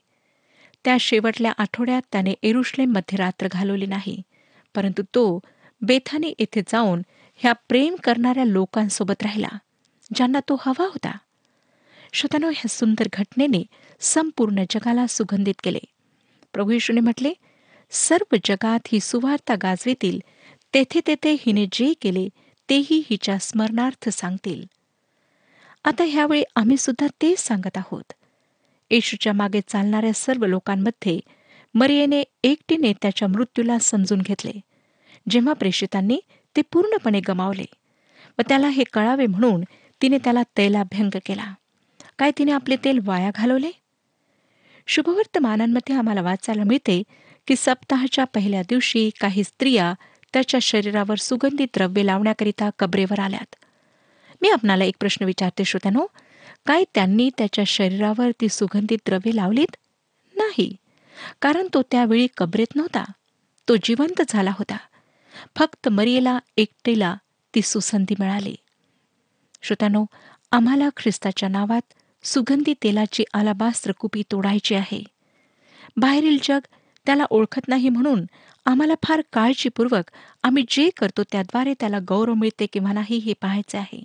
त्या 0.84 0.98
शेवटल्या 1.00 1.52
आठवड्यात 1.58 2.02
त्याने 2.12 2.34
एरुश्लेममध्ये 2.44 3.18
रात्र 3.18 3.48
घालवली 3.52 3.86
नाही 3.86 4.22
परंतु 4.76 5.02
तो 5.02 5.40
बेथानी 5.86 6.34
येथे 6.40 6.62
जाऊन 6.62 7.02
ह्या 7.36 7.54
प्रेम 7.54 7.96
करणाऱ्या 8.04 8.46
लोकांसोबत 8.46 9.24
राहिला 9.24 9.48
ज्यांना 10.16 10.40
तो 10.40 10.58
हवा 10.66 10.86
होता. 10.86 11.18
श्रोतानो 12.14 12.50
ह्या 12.50 12.68
सुंदर 12.68 13.08
घटनेने 13.14 13.64
संपूर्ण 14.00 14.64
जगाला 14.70 15.08
सुगंधित 15.08 15.54
केले. 15.64 15.80
प्रभू 16.54 16.72
येशूने 16.72 17.00
म्हटले 17.00 17.34
सर्व 17.92 18.36
जगात 18.46 18.80
ही 18.88 19.00
सुवार्ता 19.00 19.56
गाजवेतील 19.56 20.20
तेथे 20.74 21.00
तेथे 21.08 21.36
हिने 21.40 21.66
जे 21.72 21.94
केले 22.02 22.30
तेही 22.70 23.04
हिच्या 23.10 23.38
स्मरणार्थ 23.38 24.10
सांगतील. 24.10 24.64
आता 25.86 26.04
ह्यावेळी 26.04 26.44
आम्ही 26.56 26.78
सुद्धा 26.78 27.08
तेच 27.22 27.40
सांगत 27.40 27.78
आहोत. 27.78 28.14
येशूच्या 28.92 29.34
मागे 29.34 29.62
चालणाऱ्या 29.68 30.14
सर्व 30.14 30.46
लोकांमध्ये 30.46 31.20
मरियेने 31.74 32.24
एकटीने 32.44 32.94
त्याच्या 32.94 33.28
मृत्यूला 33.28 33.80
समजून 33.80 34.22
घेतले. 34.22 34.52
जेव्हा 35.30 35.54
प्रेषितांनी 35.54 36.20
ते 36.56 36.62
पूर्णपणे 36.62 37.20
गमावले 37.20 37.66
व 38.40 38.42
त्याला 38.50 38.68
हे 38.68 38.84
कळावे 38.84 39.26
म्हणून 39.26 39.64
तिने 40.02 40.18
त्याला 40.18 40.44
तैलाभ्यंग 40.58 41.18
केला. 41.26 41.54
काय 42.20 42.32
तिने 42.38 42.52
आपले 42.52 42.76
तेल 42.76 43.00
वाया 43.04 43.32
घालवले? 43.36 43.72
शुभवर्तमानांमध्ये 44.88 45.96
आम्हाला 45.96 46.22
वाचायला 46.22 46.64
मिळते 46.64 47.04
की 47.48 47.54
सप्ताहाच्या 47.58 48.26
पहिल्या 48.26 48.62
दिवशी 48.62 49.10
काही 49.22 49.44
स्त्रिया 49.44 49.94
त्याच्या 50.34 50.60
शरीरावर 50.60 51.16
सुगंधित 51.16 51.68
द्रव्ये 51.74 52.06
लावण्याकरिता 52.06 52.70
कबरेवर 52.80 53.20
आल्यात. 53.20 53.56
मी 54.42 54.50
आपणाला 54.50 54.84
एक 54.84 54.96
प्रश्न 55.00 55.26
विचारते 55.26 55.66
श्रोत्यानो 55.66 56.06
काय 56.66 56.84
त्यांनी 56.94 57.30
त्याच्या 57.38 57.64
शरीरावर 57.68 58.32
ती 58.42 58.50
सुगंधित 58.50 58.98
द्रव्ये 59.06 59.36
लावलीत? 59.36 59.76
नाही. 60.36 60.76
कारण 61.42 61.68
तो 61.74 61.82
त्यावेळी 61.82 62.28
कबरेत 62.38 62.76
नव्हता. 62.76 63.04
तो 63.70 63.76
जिवंत 63.76 64.22
झाला 64.30 64.52
होता. 64.52 64.78
फक्त 65.56 65.88
मरियेला 65.88 66.40
एकटेला 66.58 67.16
ती 67.56 67.62
सुसंधी 67.62 68.16
मिळाली. 68.20 68.56
श्रोत्यानो 69.62 70.06
आम्हाला 70.52 70.90
ख्रिस्ताच्या 70.98 71.50
नावात 71.50 71.94
सुगंधी 72.24 72.74
तेलाची 72.84 73.24
आलाबास्त्र 73.34 73.92
कुपी 73.92 74.24
तोडायची 74.32 74.76
आहे. 74.76 75.04
बाहेरील 75.98 76.38
जग 76.44 76.60
त्याला 77.06 77.26
ओळखत 77.30 77.68
नाही 77.68 77.90
म्हणून 77.90 78.26
आम्हाला 78.66 78.94
फार 79.04 79.22
काळजीपूर्वक 79.34 80.12
आम्ही 80.44 80.66
जे 80.70 80.90
करतो 80.98 81.24
त्याद्वारे 81.24 81.74
त्याला 81.80 81.98
गौरव 82.08 82.34
मिळते 82.34 82.66
किंवा 82.66 82.94
नाही 82.94 83.18
हे 83.18 83.34
पाहायचे 83.34 83.78
आहे. 83.78 84.04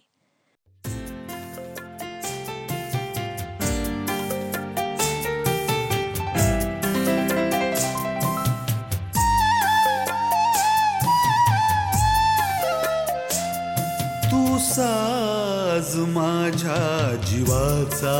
साज 14.71 15.97
माझ्या 15.97 17.17
जीवाचा. 17.27 18.19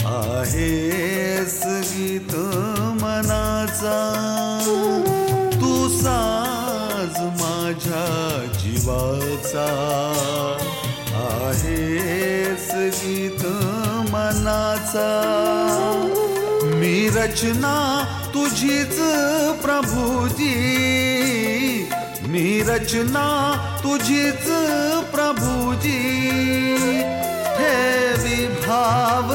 आहे 0.00 0.92
गीत 1.70 2.34
मनाचा. 3.02 3.98
तू 5.54 5.88
साज 5.88 7.42
माझ्या 7.42 8.46
जीवाचा. 8.58 9.66
आहेस 11.14 12.70
गीत 12.74 13.46
मनाचा. 14.12 15.10
मी 16.64 17.08
रचना 17.08 18.04
तुझीच 18.34 19.00
प्रभुजी. 19.62 20.58
मी 22.22 22.62
रचना 22.62 23.68
तुझीच 23.82 24.44
प्रभुजी 25.14 26.00
हे 27.58 27.72
विभाव 28.24 29.30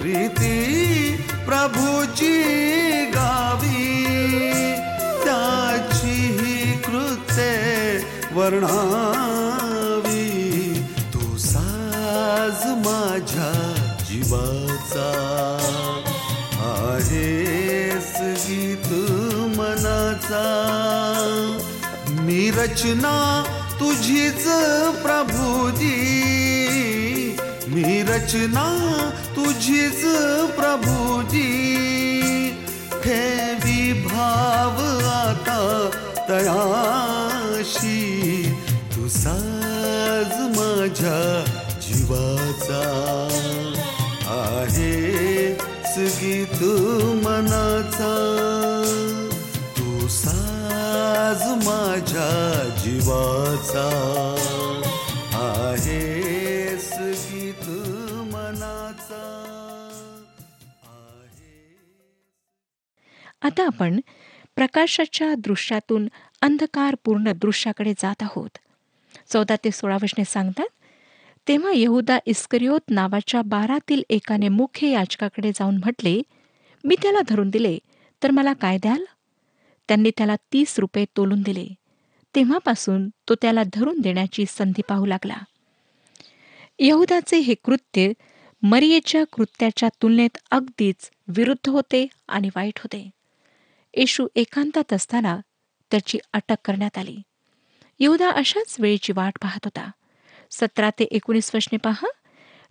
प्रीती 0.00 1.16
प्रभूची 1.46 2.42
गावी. 3.14 4.02
त्याची 5.24 6.10
ही 6.10 6.72
कृत्ये 6.72 7.98
वर्णा 8.32 9.11
रचना 22.72 23.44
तुझीच 23.80 24.44
प्रभुजी 25.02 25.96
मी 27.68 28.02
रचना 28.02 28.64
तुझीच 29.36 30.04
प्रभुजी 30.56 31.50
हे 33.04 33.52
विभाव 33.54 34.80
आता 35.08 35.90
तयाशी 36.28 37.98
तू 38.96 39.08
साज 39.08 40.58
माझ्या 40.58 41.44
जीवाचा. 41.82 42.82
आहे 44.26 45.12
गीत 45.98 46.62
मनाचा. 47.26 48.14
तू 49.78 50.08
साज 50.08 51.66
माझ्या 51.66 52.61
जीवाचा 53.12 53.88
आहे 55.34 56.00
गीत 57.22 57.68
मनाचा. 58.32 59.22
आता 63.42 63.66
आपण 63.66 64.00
प्रकाशाच्या 64.56 65.34
दृश्यातून 65.34 66.08
अंधकारपूर्ण 66.42 67.32
दृश्याकडे 67.32 67.92
जात 67.98 68.22
आहोत. 68.22 68.58
चौदा 69.32 69.56
ते 69.64 69.70
सोळा 69.70 69.94
वचने 69.94 70.24
सांगतात 70.24 70.68
तेव्हा 71.48 71.72
यहुदा 71.74 72.18
इस्करियोत 72.26 72.90
नावाच्या 72.90 73.42
बारातील 73.42 74.02
एकाने 74.10 74.48
मुख्य 74.48 74.88
याचकाकडे 74.88 75.50
जाऊन 75.54 75.76
म्हटले 75.76 76.20
मी 76.84 76.96
त्याला 77.02 77.18
धरून 77.28 77.50
दिले 77.50 77.78
तर 78.22 78.30
मला 78.30 78.52
काय 78.52 78.78
द्याल? 78.78 79.04
त्यांनी 79.88 80.10
त्याला 80.10 80.36
तीस 80.52 80.78
रुपये 80.78 81.04
तोलून 81.16 81.42
दिले. 81.42 81.66
तेव्हापासून 82.34 83.08
तो 83.08 83.34
त्याला 83.34 83.62
धरून 83.74 84.00
देण्याची 84.00 84.44
संधी 84.48 84.82
पाहू 84.88 85.06
लागला. 85.06 85.36
यहुदाचे 86.78 87.38
हे 87.38 87.54
कृत्य 87.54 88.12
मरियेच्या 88.62 89.24
कृत्याच्या 89.32 89.88
तुलनेत 90.02 90.38
अगदीच 90.50 91.10
विरुद्ध 91.28 91.68
होते 91.68 92.06
आणि 92.28 92.48
वाईट 92.48 92.78
होते. 92.78 93.10
येशू 93.96 94.28
एकांतात 94.34 94.92
असताना 94.92 95.38
त्याची 95.90 96.18
अटक 96.32 96.56
करण्यात 96.64 96.98
आली. 96.98 97.16
यहुदा 98.00 98.30
अशाच 98.30 98.76
वेळेची 98.78 99.12
वाट 99.12 99.38
पाहत 99.42 99.64
होता. 99.64 99.90
सतरा 100.50 100.90
ते 100.90 101.04
एकोणीस 101.04 101.50
वचने 101.54 101.76
पहा. 101.76 102.06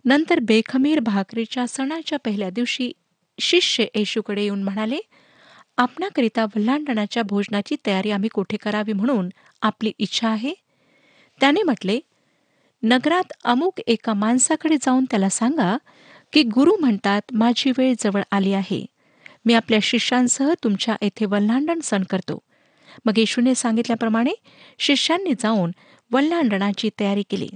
नंतर 0.04 0.38
बेखमीर 0.38 1.00
भाकरीच्या 1.00 1.66
सणाच्या 1.66 2.18
पहिल्या 2.18 2.50
दिवशी 2.50 2.92
शिष्य 3.38 3.84
येशूकडे 3.94 4.42
येऊन 4.42 4.62
म्हणाले 4.62 4.98
आपणाकरिता 5.76 6.44
वल्हांडणाच्या 6.44 7.22
भोजनाची 7.22 7.76
तयारी 7.86 8.10
आम्ही 8.10 8.28
कोठे 8.28 8.56
करावी 8.56 8.92
म्हणून 8.92 9.28
आपली 9.62 9.92
इच्छा 9.98 10.28
आहे? 10.28 10.54
त्याने 11.40 11.62
म्हटले 11.62 12.00
नगरात 12.82 13.32
अमुक 13.44 13.80
एका 13.86 14.14
माणसाकडे 14.14 14.76
जाऊन 14.76 15.04
त्याला 15.04 15.28
सांगा 15.28 15.76
की 16.32 16.42
गुरु 16.42 16.76
म्हणतात 16.80 17.22
माझी 17.32 17.72
वेळ 17.78 17.94
जवळ 17.98 18.22
आली 18.30 18.52
आहे. 18.52 18.86
मी 19.44 19.54
आपल्या 19.54 19.78
शिष्यांसह 19.82 20.52
तुमच्या 20.64 20.96
येथे 21.02 21.26
वल्हांडण 21.26 21.80
सण 21.82 22.02
करतो. 22.02 22.38
मग 23.04 23.18
येशूने 23.18 23.54
सांगितल्याप्रमाणे 23.54 24.32
शिष्यांनी 24.78 25.32
जाऊन 25.40 25.70
वल्हांडणाची 26.10 26.90
तयारी 27.00 27.22
केली. 27.30 27.48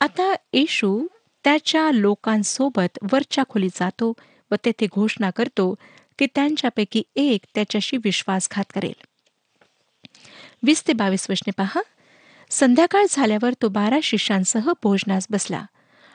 आता 0.00 0.34
येशू 0.52 1.06
त्याच्या 1.44 1.90
लोकांसोबत 1.90 2.98
वरच्या 3.12 3.44
खोलीत 3.48 3.70
जातो 3.74 4.12
व 4.50 4.54
तेथे 4.64 4.86
घोषणा 4.94 5.30
करतो 5.30 5.74
की 6.18 6.26
त्यांच्यापैकी 6.26 7.02
एक 7.16 7.40
त्याच्याशी 7.54 7.96
विश्वासघात 7.96 8.64
करेल. 8.74 9.09
वीस 10.62 10.82
ते 10.86 10.92
बावीस 10.92 11.26
वचने 11.30 11.50
पहा. 11.58 11.80
संध्याकाळ 12.50 13.06
झाल्यावर 13.10 13.54
तो 13.62 13.68
बारा 13.68 13.98
शिष्यांसह 14.02 14.70
भोजनास 14.82 15.26
बसला 15.30 15.64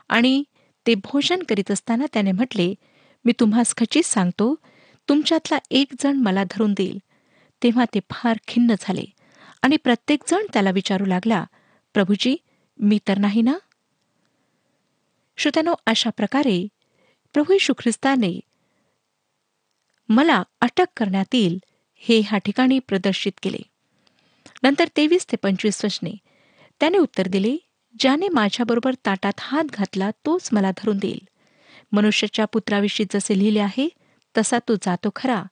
आणि 0.10 0.44
ते 0.86 0.96
भोजन 1.04 1.44
करीत 1.50 1.72
असताना 1.72 2.06
त्याने 2.14 2.32
म्हटले 2.32 2.74
मी 3.26 3.34
तुम्हास 3.40 3.74
खचित 3.78 4.04
सांगतो 4.06 4.54
तुमच्यातला 5.08 5.58
एक 5.72 5.94
जण 6.00 6.18
मला 6.18 6.44
धरून 6.44 6.74
देईल. 6.74 6.98
तेव्हा 7.62 7.86
ते 7.94 8.00
फार 8.12 8.38
खिन्न 8.48 8.76
झाले 8.80 9.06
आणि 9.64 9.78
प्रत्येकजण 9.78 10.46
त्याला 10.54 10.72
विचारू 10.72 11.06
लागला 11.06 11.44
प्रभूजी 11.96 12.36
मी 12.80 13.00
तर 13.08 13.18
नाही 13.18 13.42
ना? 13.42 13.54
श्रोत्यानो 15.38 15.74
अशा 15.88 16.10
प्रकारे 16.10 16.66
प्रभू 17.36 17.54
येशू 17.54 17.74
ख्रिस्ताने 17.78 18.40
मला 20.10 20.42
अटक 20.62 20.86
करण्यात 20.98 21.36
येईल 21.36 21.58
हे 22.04 22.20
ह्या 22.20 22.38
ठिकाणी 22.38 22.80
प्रदर्शित 22.80 23.32
केले. 23.44 23.62
नंतर 24.66 24.88
तेवीस 24.98 25.26
ते 25.32 25.38
पंचवीस 25.38 25.86
वचने 25.86 26.12
त्याने 26.80 26.98
उत्तर 26.98 27.28
दिले 27.28 27.58
ज्याने 28.00 28.30
माझ्याबरोबर 28.30 28.94
ताटात 29.06 29.34
हात 29.40 29.64
घातला 29.64 30.12
तोच 30.26 30.50
मला 30.52 30.72
धरून 30.72 30.98
देईल. 30.98 31.20
मनुष्याच्या 31.92 32.46
पुत्राविषयी 32.46 33.06
जसे 33.14 33.40
लिहिले 33.40 33.60
आहे 33.60 33.90
तसा 34.38 34.60
तो 34.68 34.76
जातो 34.76 35.10
खरा. 35.16 35.44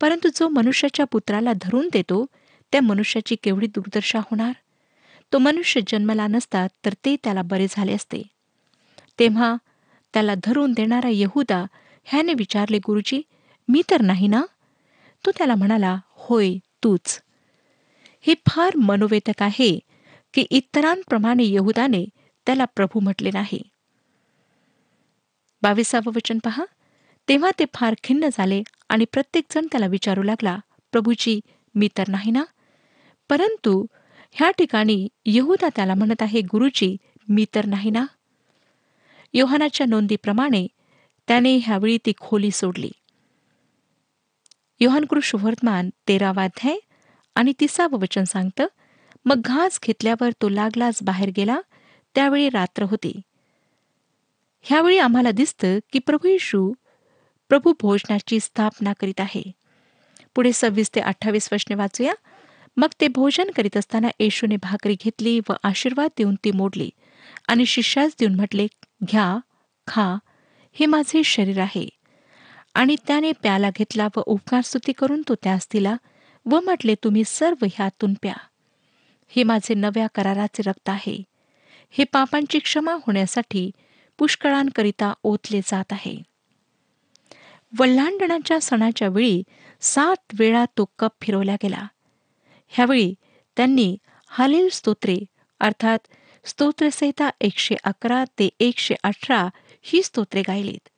परंतु 0.00 0.28
जो 0.34 0.48
मनुष्याच्या 0.48 1.06
पुत्राला 1.06 1.52
धरून 1.52 1.88
देतो 1.92 2.26
त्या 2.72 2.80
मनुष्याची 2.80 3.36
केवढी 3.42 3.66
दुर्दशा 3.66 4.18
होणार? 4.18 4.52
तो 5.32 5.38
मनुष्य 5.38 5.80
जन्मला 5.88 6.26
नसता 6.26 6.66
तर 6.84 6.92
ते 7.04 7.16
त्याला 7.24 7.42
बरे 7.42 7.66
झाले 7.70 7.92
असते. 7.92 8.22
तेव्हा 9.18 9.56
त्याला 10.12 10.34
धरून 10.44 10.72
देणारा 10.72 11.08
यहुदा 11.12 11.64
ह्याने 12.04 12.34
विचारले 12.34 12.78
गुरुजी 12.78 13.22
मी 13.68 13.82
तर 13.90 14.00
नाही 14.00 14.26
ना? 14.26 14.42
तो 15.26 15.30
त्याला 15.30 15.54
म्हणाला 15.54 15.96
होय 16.08 16.54
तूच. 16.84 17.20
हे 18.20 18.34
फार 18.46 18.76
मनोवेतक 18.76 19.42
आहे 19.42 19.78
की 20.34 20.46
इतरांप्रमाणे 20.50 21.44
यहुदाने 21.44 22.04
त्याला 22.46 22.64
प्रभू 22.64 23.00
म्हटले 23.00 23.30
नाही. 23.30 23.62
बावीसावं 25.62 26.12
वचन 26.16 26.38
पहा. 26.44 26.64
तेव्हा 27.28 27.50
ते 27.58 27.64
फार 27.74 27.94
खिन्न 28.04 28.28
झाले 28.32 28.62
आणि 28.88 29.04
प्रत्येकजण 29.04 29.66
त्याला 29.66 29.86
विचारू 29.86 30.22
लागला 30.22 30.58
प्रभूजी 30.92 31.40
मी 31.74 31.88
तर 31.98 32.04
नाही 32.08 32.30
ना? 32.30 32.44
परंतु 33.28 33.86
ह्या 34.32 34.50
ठिकाणी 34.50 35.08
यहुदा 35.26 35.68
त्याला 35.76 35.94
म्हणत 35.94 36.22
आहे 36.22 36.40
गुरुजी 36.40 36.96
मी 37.28 37.46
तर 37.54 37.64
नाही 37.64 37.90
ना? 37.90 38.06
योहानाच्या 39.34 39.86
नोंदीप्रमाणे 39.86 40.66
त्याने 41.28 41.56
ह्यावेळी 41.56 41.98
ती 42.06 42.12
खोली 42.20 42.50
सोडली. 42.50 42.90
योहान 44.80 45.04
शुभवर्तमान 45.22 45.90
तेरावा 46.08 46.42
अध्याय 46.44 46.76
आणि 47.38 47.52
तिसावं 47.60 47.98
वचन 47.98 48.24
सांगतं 48.24 48.66
मग 49.24 49.40
घास 49.44 49.78
घेतल्यावर 49.86 50.30
तो 50.42 50.48
लागलाच 50.48 50.98
बाहेर 51.02 51.30
गेला 51.36 51.60
त्यावेळी 52.14 52.48
रात्र 52.48 52.82
होती. 52.82 53.20
ह्यावेळी 54.64 54.98
आम्हाला 54.98 55.30
दिसतं 55.30 55.78
की 55.92 55.98
प्रभू 55.98 56.28
येशू 56.28 56.72
प्रभू 57.50 57.72
भोजनाची 57.80 58.40
स्थापना 58.40 58.92
करीत 58.92 59.20
आहे. 59.20 59.42
पुढे 60.34 60.52
सव्वीस 60.52 60.90
ते 60.94 61.00
अठ्ठावीस 61.00 61.48
वचने 61.52 61.74
वाचूया. 61.74 62.14
मग 62.76 62.88
ते 63.00 63.08
भोजन 63.08 63.50
करीत 63.56 63.76
असताना 63.76 64.08
येशूने 64.20 64.56
भाकरी 64.56 64.96
घेतली 65.00 65.40
व 65.48 65.52
आशीर्वाद 65.62 66.10
देऊन 66.18 66.34
ती 66.44 66.50
मोडली 66.50 66.90
आणि 67.48 67.66
शिष्यास 67.66 68.14
देऊन 68.20 68.34
म्हटले 68.34 68.66
घ्या 69.04 69.38
खा 69.86 70.16
हे 70.76 70.86
माझे 70.86 71.22
शरीर 71.24 71.58
आहे. 71.58 71.88
आणि 72.74 72.96
त्याने 73.06 73.32
प्याला 73.32 73.70
घेतला 73.70 74.08
व 74.16 74.20
उपकारस्तुती 74.26 74.92
करून 74.92 75.22
तो 75.28 75.34
त्यास 75.34 75.68
दिला 75.72 75.96
व 76.50 76.60
म्हटले 76.60 76.94
तुम्ही 76.94 77.22
सर्व 77.26 77.64
ह्यातून 77.74 78.14
प्या. 78.14 78.34
हे 79.28 79.42
माझे 79.42 79.74
नव्या 79.74 80.06
कराराचे 80.14 80.62
रक्त 80.62 80.88
आहे. 80.88 81.22
हे 81.90 82.04
पापांची 82.04 82.58
क्षमा 82.58 82.92
होण्यासाठी 82.92 83.70
पुष्कळांकरिता 84.18 85.14
ओतले 85.22 85.60
जात 85.64 85.84
आहे. 85.90 86.22
वल्हांडणाच्या 87.78 88.60
सणाच्या 88.60 89.08
वेळी 89.08 89.42
सात 89.80 90.16
वेळा 90.38 90.64
तो 90.64 90.84
कप 90.98 91.10
फिरवला 91.20 91.54
गेला. 91.54 91.86
ह्यावेळी 92.68 93.14
त्यांनी 93.56 93.96
हालील 94.28 94.68
स्तोत्रे 94.72 95.16
अर्थात 95.60 95.98
स्तोत्रसहिता 96.44 97.30
एकशे 97.40 97.74
अकरा 97.84 98.24
ते 98.24 98.48
एकशे 98.60 98.94
अठरा 99.02 99.48
ही 99.82 100.02
स्तोत्रे 100.02 100.42
गायलीत. 100.48 100.88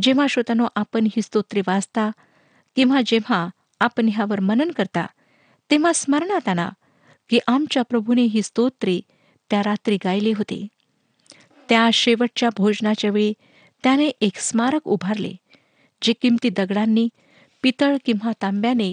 जेव्हा 0.00 0.26
श्रोतानो 0.26 0.66
आपण 0.76 1.04
ही 1.04 1.22
स्तोत्रे 1.22 1.60
वाचता 1.66 2.10
किंवा 2.76 3.00
जेव्हा 3.06 3.48
आपण 3.84 4.08
ह्यावर 4.08 4.40
मनन 4.40 4.70
करता 4.70 5.06
तेव्हा 5.70 5.92
स्मरणात 5.92 6.48
आणा 6.48 6.70
की 7.30 7.38
आमच्या 7.46 7.82
प्रभूने 7.82 8.22
ही 8.22 8.42
स्तोत्रे 8.42 9.00
त्या 9.50 9.62
रात्री 9.62 9.96
गायली 10.04 10.32
होती. 10.32 10.66
त्या 11.68 11.88
शेवटच्या 11.92 12.48
भोजनाच्या 12.56 13.10
वेळी 13.10 13.32
त्याने 13.82 14.08
एक 14.20 14.38
स्मारक 14.38 14.88
उभारले 14.88 15.32
जे 16.02 16.12
किमती 16.12 16.48
दगडांनी 16.48 17.08
पितळ 17.62 17.96
किंवा 18.04 18.32
तांब्याने 18.42 18.92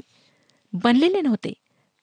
बनलेले 0.74 1.22
नव्हते 1.22 1.54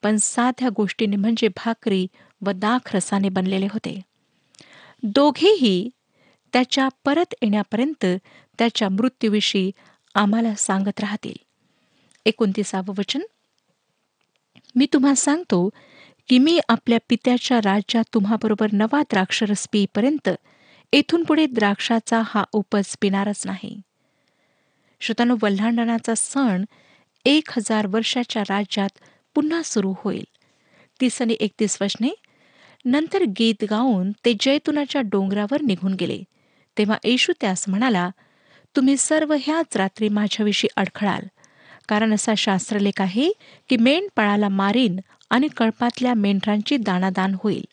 पण 0.03 0.17
साध्या 0.17 0.69
गोष्टीने 0.77 1.17
म्हणजे 1.17 1.49
भाकरी 1.49 2.07
व 2.47 2.51
दाख 2.51 2.95
रसाने 2.97 3.29
बनलेले 3.29 3.67
होते. 3.67 4.01
दोघेही 5.03 5.91
त्याच्या 6.53 6.89
परत 7.05 7.35
येण्यापर्यंत 7.43 8.05
त्याच्या 8.59 8.89
मृत्यूविषयी 8.89 9.71
आम्हाला 10.15 10.55
सांगत 10.55 11.01
राहतील. 11.01 11.48
एकोणतीसावं 12.29 12.95
वचन? 12.99 13.21
मी 14.77 14.87
तुम्हा 14.93 15.15
सांगतो 15.15 15.69
की 16.29 16.39
मी 16.39 16.61
आपल्या 16.69 16.99
पित्याच्या 17.09 17.59
राज्यात 17.59 18.05
तुम्हाबरोबर 18.15 18.67
नवा 18.73 19.03
द्राक्षरस 19.03 19.69
पिईपर्यंत 19.73 20.29
येथून 20.93 21.25
पुढे 21.25 21.47
द्राक्षाचा 21.47 22.23
हा 22.25 22.45
उपज 22.53 22.97
पिणारच 23.01 23.43
नाही. 23.47 23.81
श्रोतानो 25.01 25.37
वल्हांडणाचा 25.43 26.15
सण 26.17 26.65
एक 27.25 27.49
हजार 27.51 27.87
वर्षाच्या 27.87 28.43
राज्यात 28.43 28.99
पुन्हा 29.35 29.63
सुरू 29.63 29.95
होईल. 30.05 30.25
तीस 31.01 31.23
आणि 31.23 31.37
एकतीस 31.41 31.79
वचने 31.81 32.15
नंतर 32.85 33.23
गीत 33.39 33.65
गाऊन 33.71 34.13
ते 34.25 34.35
जैतुनाच्या 34.41 35.01
डोंगरावर 35.01 35.63
निघून 35.63 35.95
गेले. 35.95 36.23
तेव्हा 36.79 36.97
येशू 37.05 37.33
त्यास 37.41 37.69
म्हणाला 37.69 38.11
तुम्ही 38.77 38.97
सर्व 38.97 39.35
ह्याच 39.41 39.77
रात्री 39.77 40.09
माझ्याविषयी 40.09 40.69
अडखळाल. 40.77 41.23
कारण 41.89 42.15
असा 42.15 42.35
शास्त्रलेख 42.35 43.01
आहे 43.01 43.31
की 43.69 43.77
मेंढपाळाला 43.77 44.49
मारीन 44.49 45.01
आणि 45.31 45.49
कळपातल्या 45.49 46.15
मेंढरांची 46.15 46.77
दानादान 46.77 47.37
होईल. 47.43 47.65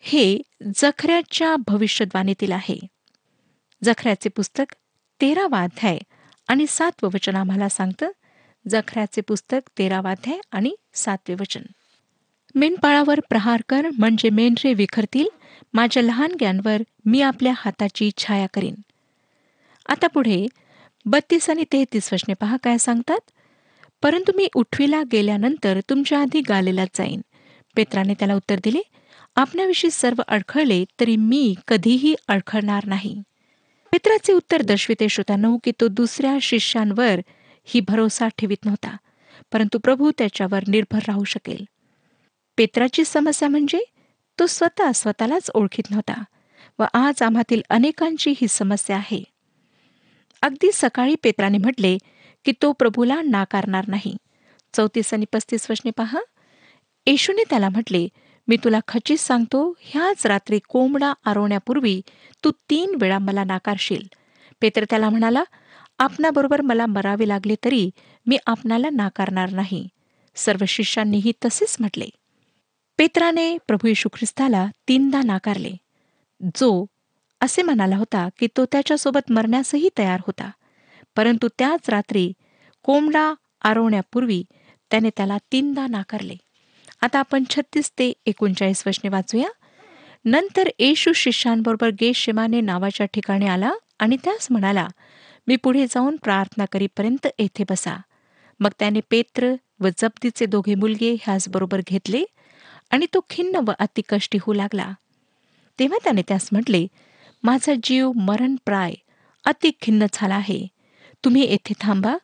हे 0.00 0.38
जखऱ्याच्या 0.76 1.56
भविष्यद्वाणीतील 1.56 2.52
आहे. 2.52 2.78
जखऱ्याचे 3.84 4.28
पुस्तक 4.28 4.74
तेरावा 5.20 5.62
अध्याय 5.62 5.98
आणि 6.48 6.66
सातवं 6.68 7.10
वचन 7.14 7.36
आम्हाला 7.36 7.68
सांगतं. 7.68 8.10
जखऱ्याचे 8.68 9.20
पुस्तक 9.20 9.70
तेरावा 9.78 10.10
अध्याय 10.10 10.38
आणि 10.52 10.74
सातवे 10.94 11.34
वचन. 11.40 11.62
मेंढपाळावर 12.54 13.20
प्रहार 13.28 13.62
कर 13.68 13.86
म्हणजे 13.98 14.30
मेंढरे 14.30 14.74
विखरतील. 14.74 15.26
माझ्या 15.74 16.02
लहानग्यांवर 16.02 16.76
मी 17.04 17.20
आपल्या 17.20 17.52
हाताची 17.56 18.10
छाया 18.18 18.46
करीन. 18.54 18.74
आता 19.88 20.06
पुढे 20.06 20.46
बत्तीस 21.04 21.50
आणि 21.50 21.64
तेहतीस 21.72 22.12
वचने 22.12 22.34
पहा 22.34 22.56
काय 22.62 22.78
सांगतात. 22.78 23.30
परंतु 24.02 24.32
मी 24.36 24.48
उठवीला 24.54 25.02
गेल्यानंतर 25.12 25.80
तुमच्या 25.90 26.20
आधी 26.20 26.40
गालेलाच 26.40 26.88
जाईन. 26.94 27.20
पेत्राने 27.76 28.14
त्याला 28.14 28.34
उत्तर 28.34 28.56
दिले 28.64 28.80
आपल्याविषयी 29.36 29.90
सर्व 29.90 30.22
अडखळले 30.28 30.84
तरी 31.00 31.16
मी 31.16 31.54
कधीही 31.68 32.14
अडखळणार 32.28 32.86
नाही. 32.86 33.22
पेत्राचे 33.92 34.32
उत्तर 34.32 34.62
दर्शविते 34.62 35.08
श्रोतांनो 35.08 35.56
की 35.64 35.72
तो 35.80 35.88
दुसऱ्या 35.88 36.36
शिष्यांवर 36.42 37.20
ही 37.64 37.80
भरोसा 37.80 38.28
ठेवित 38.28 38.64
नव्हता 38.64 38.96
परंतु 39.52 39.78
प्रभू 39.78 40.10
त्याच्यावर 40.18 40.60
निर्भर 40.68 40.98
राहू 41.08 41.24
शकेल. 41.24 41.64
पेत्राची 42.56 43.04
समस्या 43.04 43.48
म्हणजे 43.48 43.80
तो 44.38 44.46
स्वतः 44.46 44.92
स्वतःलाच 44.92 45.50
ओळखीत 45.54 45.90
नव्हता 45.90 46.22
व 46.78 46.84
आज 46.94 47.22
आम्हातील 47.22 47.62
अनेकांची 47.70 48.30
ही 48.30 48.48
समस्या 48.48 48.96
आहे. 48.96 49.24
अगदी 50.42 50.70
सकाळी 50.72 51.14
पेत्राने 51.22 51.58
म्हटले 51.58 51.98
की 52.44 52.52
तो 52.62 52.72
प्रभूला 52.72 53.22
नाकारणार 53.22 53.84
नाही. 53.88 54.16
चौतीस 54.74 55.14
आणि 55.14 55.24
पस्तीस 55.32 55.70
वचने 55.70 55.90
पहा. 55.90 56.20
येशूने 57.06 57.42
त्याला 57.50 57.68
म्हटले 57.68 58.08
मी 58.48 58.56
तुला 58.56 58.80
खचित 58.88 59.16
सांगतो 59.16 59.74
ह्याच 59.80 60.26
रात्री 60.26 60.58
कोंबडा 60.68 61.12
आरवण्यापूर्वी 61.24 62.02
तू 62.44 62.50
तीन 62.70 62.94
वेळा 63.00 63.18
मला 63.18 63.44
नाकारशील. 63.44 64.02
पेत्र 64.60 64.84
त्याला 64.90 65.10
म्हणाला 65.10 65.44
आपणाबरोबर 65.98 66.60
मला 66.60 66.86
मरावे 66.86 67.28
लागले 67.28 67.54
तरी 67.64 67.90
मी 68.26 68.38
आपणाला 68.46 68.90
नाकारणार 68.90 69.50
नाही. 69.50 69.88
सर्व 70.34 70.64
शिष्यांनीही 70.68 71.32
तसेच 71.44 71.76
म्हटले. 71.80 72.06
पेत्राने 72.98 73.58
प्रभू 73.66 73.86
येशू 73.86 74.08
ख्रिस्ताला 74.12 74.66
तीनदा 74.88 75.20
नाकारले. 75.24 75.72
जो 76.42 76.86
असे 77.40 77.62
म्हणाला 77.62 77.96
होता 77.96 78.28
की 78.38 78.46
तो 78.56 78.64
त्याच्यासोबत 78.64 79.32
मरण्यासही 79.32 79.88
तयार 79.98 80.20
होता. 80.26 80.50
परंतु 81.18 81.48
त्याच 81.58 81.90
रात्री 81.90 82.32
कोंबडा 82.82 83.34
आरवण्यापूर्वी 83.62 84.44
त्याने 84.90 85.10
त्याला 85.16 85.38
तीनदा 85.52 85.86
नाकारले. 85.86 86.36
आता 87.00 87.18
आपण 87.18 87.44
छत्तीस 87.50 87.90
ते 87.90 88.12
एकोणचाळीस 88.26 88.82
वचने 88.86 89.08
वाचूया. 89.08 89.48
नंतर 90.24 90.68
येशू 90.78 91.12
शिष्यांबरोबर 91.12 91.90
गेशेमाने 92.00 92.60
नावाच्या 92.60 93.06
ठिकाणी 93.06 93.46
आला 93.46 93.72
आणि 93.98 94.16
त्यास 94.24 94.46
म्हणाला 94.50 94.88
मी 95.46 95.56
पुढे 95.56 95.86
जाऊन 95.86 96.16
प्रार्थना 96.16 96.64
करीपर्यंत 96.72 97.26
येथे 97.38 97.64
बसा. 97.70 97.96
मग 98.60 98.70
त्याने 98.78 99.00
पेत्र 99.10 99.54
व 99.80 99.88
जप्तीचे 99.98 100.46
दोघे 100.46 100.74
मुलगे 100.74 101.16
ह्याचबरोबर 101.22 101.80
घेतले 101.86 102.24
आणि 102.90 103.06
तो 103.14 103.20
खिन्न 103.30 103.60
व 103.66 103.72
अतिकष्टी 103.78 104.38
होऊ 104.42 104.54
लागला. 104.54 104.92
तेव्हा 105.78 105.98
त्याने 106.04 106.22
त्यास 106.22 106.48
म्हटले 106.52 106.86
माझा 107.42 107.74
जीव 107.82 108.12
मरण 108.12 108.56
प्राय 108.64 108.94
अति 109.44 109.70
खिन्न 109.82 110.06
झाला 110.12 110.34
आहे. 110.34 110.77
तुम्ही 111.24 111.42
येथे 111.42 111.72
थांबा 111.80 112.16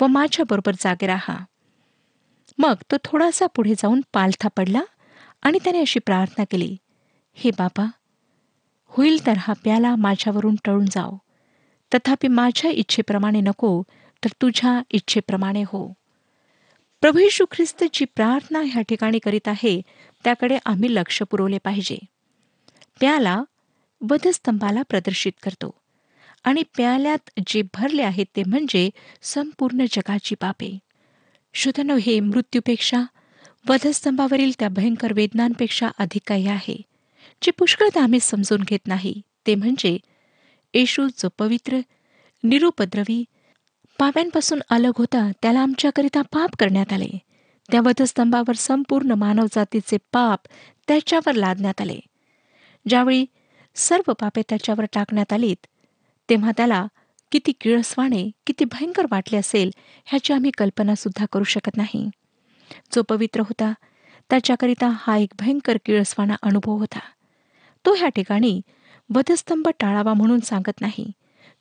व 0.00 0.06
माझ्याबरोबर 0.06 0.72
जागे 0.80 1.06
राहा. 1.06 1.44
मग 2.58 2.74
तो 2.90 2.96
थोडासा 3.04 3.46
पुढे 3.46 3.74
जाऊन 3.74 4.00
पालथा 4.12 4.48
पडला 4.48 4.80
आणि 5.42 5.58
त्याने 5.64 5.80
अशी 5.80 6.00
प्रार्थना 6.00 6.44
केली 6.44 6.76
हे 7.34 7.50
बाबा 7.50 7.86
होईल 8.86 9.26
तर 9.26 9.32
हा 9.38 9.52
प्याला 9.52 9.96
माझ्यावरून 9.96 10.56
टळून 10.64 10.84
जाव. 10.86 11.10
तथापि 11.94 12.28
माझ्या 12.28 12.70
इच्छेप्रमाणे 12.70 13.40
नको 13.40 13.82
तर 14.24 14.28
तुझ्या 14.42 14.82
इच्छेप्रमाणे 14.90 15.62
हो. 15.62 15.94
प्रभू 17.00 17.18
यशू 17.18 17.44
ख्रिस्त 17.50 17.84
जी 17.92 18.04
प्रार्थना 18.04 18.62
ह्या 18.66 18.82
ठिकाणी 18.82 19.18
करीत 19.18 19.48
आहे 19.48 19.82
त्याकडे 20.24 20.58
आम्ही 20.66 20.94
लक्ष 20.94 21.22
पुरवले 21.22 21.58
पाहिजे. 21.58 21.98
प्याला 23.00 23.42
वधस्तंभाला 24.10 24.82
प्रदर्शित 24.82 25.32
करतो. 25.42 25.79
आणि 26.44 26.62
प्याल्यात 26.76 27.30
जे 27.46 27.62
भरले 27.74 28.02
आहे 28.02 28.24
ते 28.36 28.42
म्हणजे 28.42 28.88
संपूर्ण 29.22 29.84
जगाची 29.90 30.34
पापे. 30.34 30.78
शुधनो 31.54 31.96
हे 31.96 32.18
मृत्यूपेक्षा 32.20 33.02
वधस्तंभावरील 33.68 34.52
त्या 34.58 34.68
भयंकर 34.68 35.12
वेदनांपेक्षा 35.12 35.88
अधिक 35.98 36.22
काही 36.26 36.46
आहे 36.48 36.80
जे 37.42 37.50
पुष्कळदा 37.50 38.02
आम्ही 38.02 38.20
समजून 38.20 38.62
घेत 38.62 38.86
नाही. 38.86 39.20
ते 39.46 39.54
म्हणजे 39.54 39.96
येशू 40.74 41.06
जो 41.08 41.28
पवित्र 41.38 41.78
निरुपद्रवी 42.44 43.24
पाव्यांपासून 43.98 44.60
अलग 44.70 44.92
होता 44.96 45.30
त्याला 45.42 45.60
आमच्याकरिता 45.60 46.22
पाप 46.22 46.56
करण्यात 46.58 46.92
आले. 46.92 47.10
त्या 47.68 47.80
वधस्तंभावर 47.84 48.54
संपूर्ण 48.56 49.12
मानवजातीचे 49.12 49.96
पाप 50.12 50.40
त्याच्यावर 50.88 51.34
लादण्यात 51.34 51.80
आले. 51.80 51.98
ज्यावेळी 52.88 53.26
सर्व 53.74 54.12
पापे 54.12 54.42
त्याच्यावर 54.48 54.84
टाकण्यात 54.92 55.32
आलीत 55.32 55.66
तेव्हा 56.30 56.50
त्याला 56.56 56.86
किती 57.32 57.52
किळसवाणे 57.60 58.30
किती 58.46 58.64
भयंकर 58.64 59.06
वाटले 59.10 59.38
असेल 59.38 59.70
ह्याची 60.04 60.32
आम्ही 60.32 60.50
कल्पना 60.58 60.94
सुद्धा 60.94 61.26
करू 61.32 61.44
शकत 61.44 61.76
नाही. 61.76 62.08
जो 62.94 63.02
पवित्र 63.02 63.40
होता 63.40 63.72
त्याच्याकरिता 64.30 64.90
हा 64.94 65.16
एक 65.16 65.30
भयंकर 65.38 65.78
किळसवाणा 65.84 66.34
अनुभव 66.42 66.72
होता. 66.72 66.98
तो 67.86 67.94
ह्या 67.94 68.08
ठिकाणी 68.08 68.60
वधस्तंभ 69.14 69.68
टाळावा 69.80 70.14
म्हणून 70.14 70.40
सांगत 70.40 70.80
नाही 70.80 71.12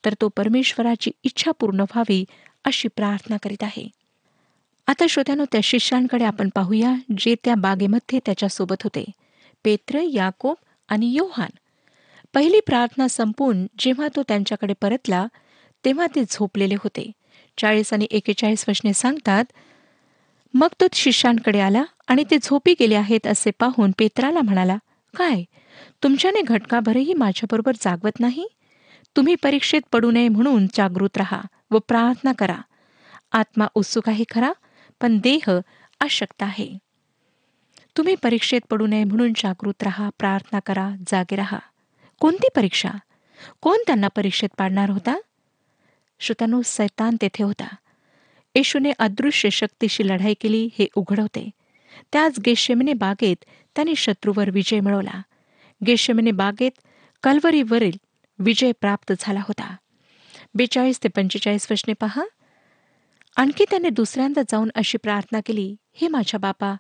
तर 0.05 0.13
तो 0.21 0.27
परमेश्वराची 0.27 1.12
इच्छा 1.23 1.51
पूर्ण 1.51 1.79
व्हावी 1.79 2.25
अशी 2.65 2.88
प्रार्थना 2.88 3.38
करीत 3.43 3.63
आहे. 3.63 3.88
आता 4.88 5.05
श्रोत्यानो 5.10 5.45
त्या 5.51 5.62
शिष्यांकडे 5.63 6.25
आपण 6.25 6.49
पाहूया 6.55 6.95
जे 7.17 7.36
त्या 7.43 7.55
बागेमध्ये 7.55 8.19
त्याच्यासोबत 8.25 8.84
होते. 8.84 9.05
पेत्र 9.63 9.99
याकोब 9.99 10.55
आणि 10.88 11.13
योहान 11.13 11.49
पहिली 12.33 12.59
प्रार्थना 12.59 13.07
संपून 13.07 13.65
जेव्हा 13.79 14.07
तो 14.15 14.23
त्यांच्याकडे 14.23 14.73
परतला 14.81 15.25
तेव्हा 15.85 16.07
ते 16.07 16.23
झोपलेले 16.29 16.75
होते. 16.75 17.11
चाळीस 17.57 17.93
आणि 17.93 18.07
एकेचाळीस 18.11 18.65
वचने 18.69 18.93
सांगतात 18.93 19.45
मग 20.53 20.67
तो 20.81 20.85
शिष्यांकडे 20.93 21.59
आला 21.59 21.83
आणि 22.07 22.23
ते 22.31 22.37
झोपी 22.43 22.73
गेले 22.79 22.95
आहेत 22.95 23.27
असे 23.27 23.51
पाहून 23.59 23.91
पेत्राला 23.97 24.41
म्हणाला 24.41 24.77
काय 25.13 25.43
तुमच्याने 26.03 26.41
घटकाभरही 26.41 27.13
माझ्याबरोबर 27.13 27.75
जागवत 27.81 28.19
नाही? 28.19 28.47
तुम्ही 29.15 29.35
परीक्षेत 29.35 29.81
पडू 29.91 30.11
नये 30.11 30.27
म्हणून 30.27 30.67
जागृत 30.73 31.17
राहा 31.17 31.41
व 31.71 31.77
प्रार्थना 31.87 32.31
करा. 32.31 32.57
आत्मा 33.31 33.67
उत्सुक 33.75 34.09
आहे 34.09 34.23
खरा 34.31 34.51
पण 35.01 35.17
देह 35.17 35.49
अशक्त 35.99 36.43
आहे. 36.43 36.77
तुम्ही 37.97 38.15
परीक्षेत 38.15 38.61
पडू 38.69 38.87
नये 38.87 39.03
म्हणून 39.03 39.33
जागृत 39.35 39.83
राहा 39.83 40.09
प्रार्थना 40.19 40.59
करा 40.59 40.89
जागे 41.07 41.35
राहा. 41.35 41.59
कोणती 42.19 42.47
परीक्षा? 42.55 42.89
कोण 43.62 43.77
त्यांना 43.88 44.08
परीक्षेत 44.08 44.49
पाडणार 44.58 44.89
होता? 44.89 45.17
श्रोत्यानो 46.19 46.62
सैतान 46.65 47.15
तेथे 47.21 47.43
होता. 47.43 47.75
येशूने 48.55 48.91
अदृश्य 48.99 49.49
शक्तीशी 49.49 50.08
लढाई 50.08 50.34
केली 50.34 50.69
हे 50.79 50.88
उघडवते. 50.95 51.49
त्याच 52.12 52.39
गेशेमिने 52.39 52.93
बागेत 52.93 53.45
त्याने 53.75 53.95
शत्रूवर 53.95 54.49
विजय 54.49 54.79
मिळवला. 54.79 55.21
गेशेमिने 55.88 56.32
बागेत 56.32 56.71
कलवरीवरील 57.23 57.97
विजय 58.39 58.71
प्राप्त 58.71 59.13
झाला 59.19 59.39
होता. 59.39 59.75
बेचाळीस 60.55 61.03
ते 61.03 61.10
पंचेचाळीस 61.10 61.67
वर्षने 61.71 61.93
पहा. 61.93 62.23
आणखी 63.36 63.65
त्याने 63.69 63.89
दुसऱ्यांदा 63.89 64.41
जाऊन 64.41 64.69
अशी 64.75 64.97
प्रार्थना 64.97 65.39
केली 65.45 65.75
हे 65.93 66.08
माझ्या 66.08 66.39
बापा 66.39 66.75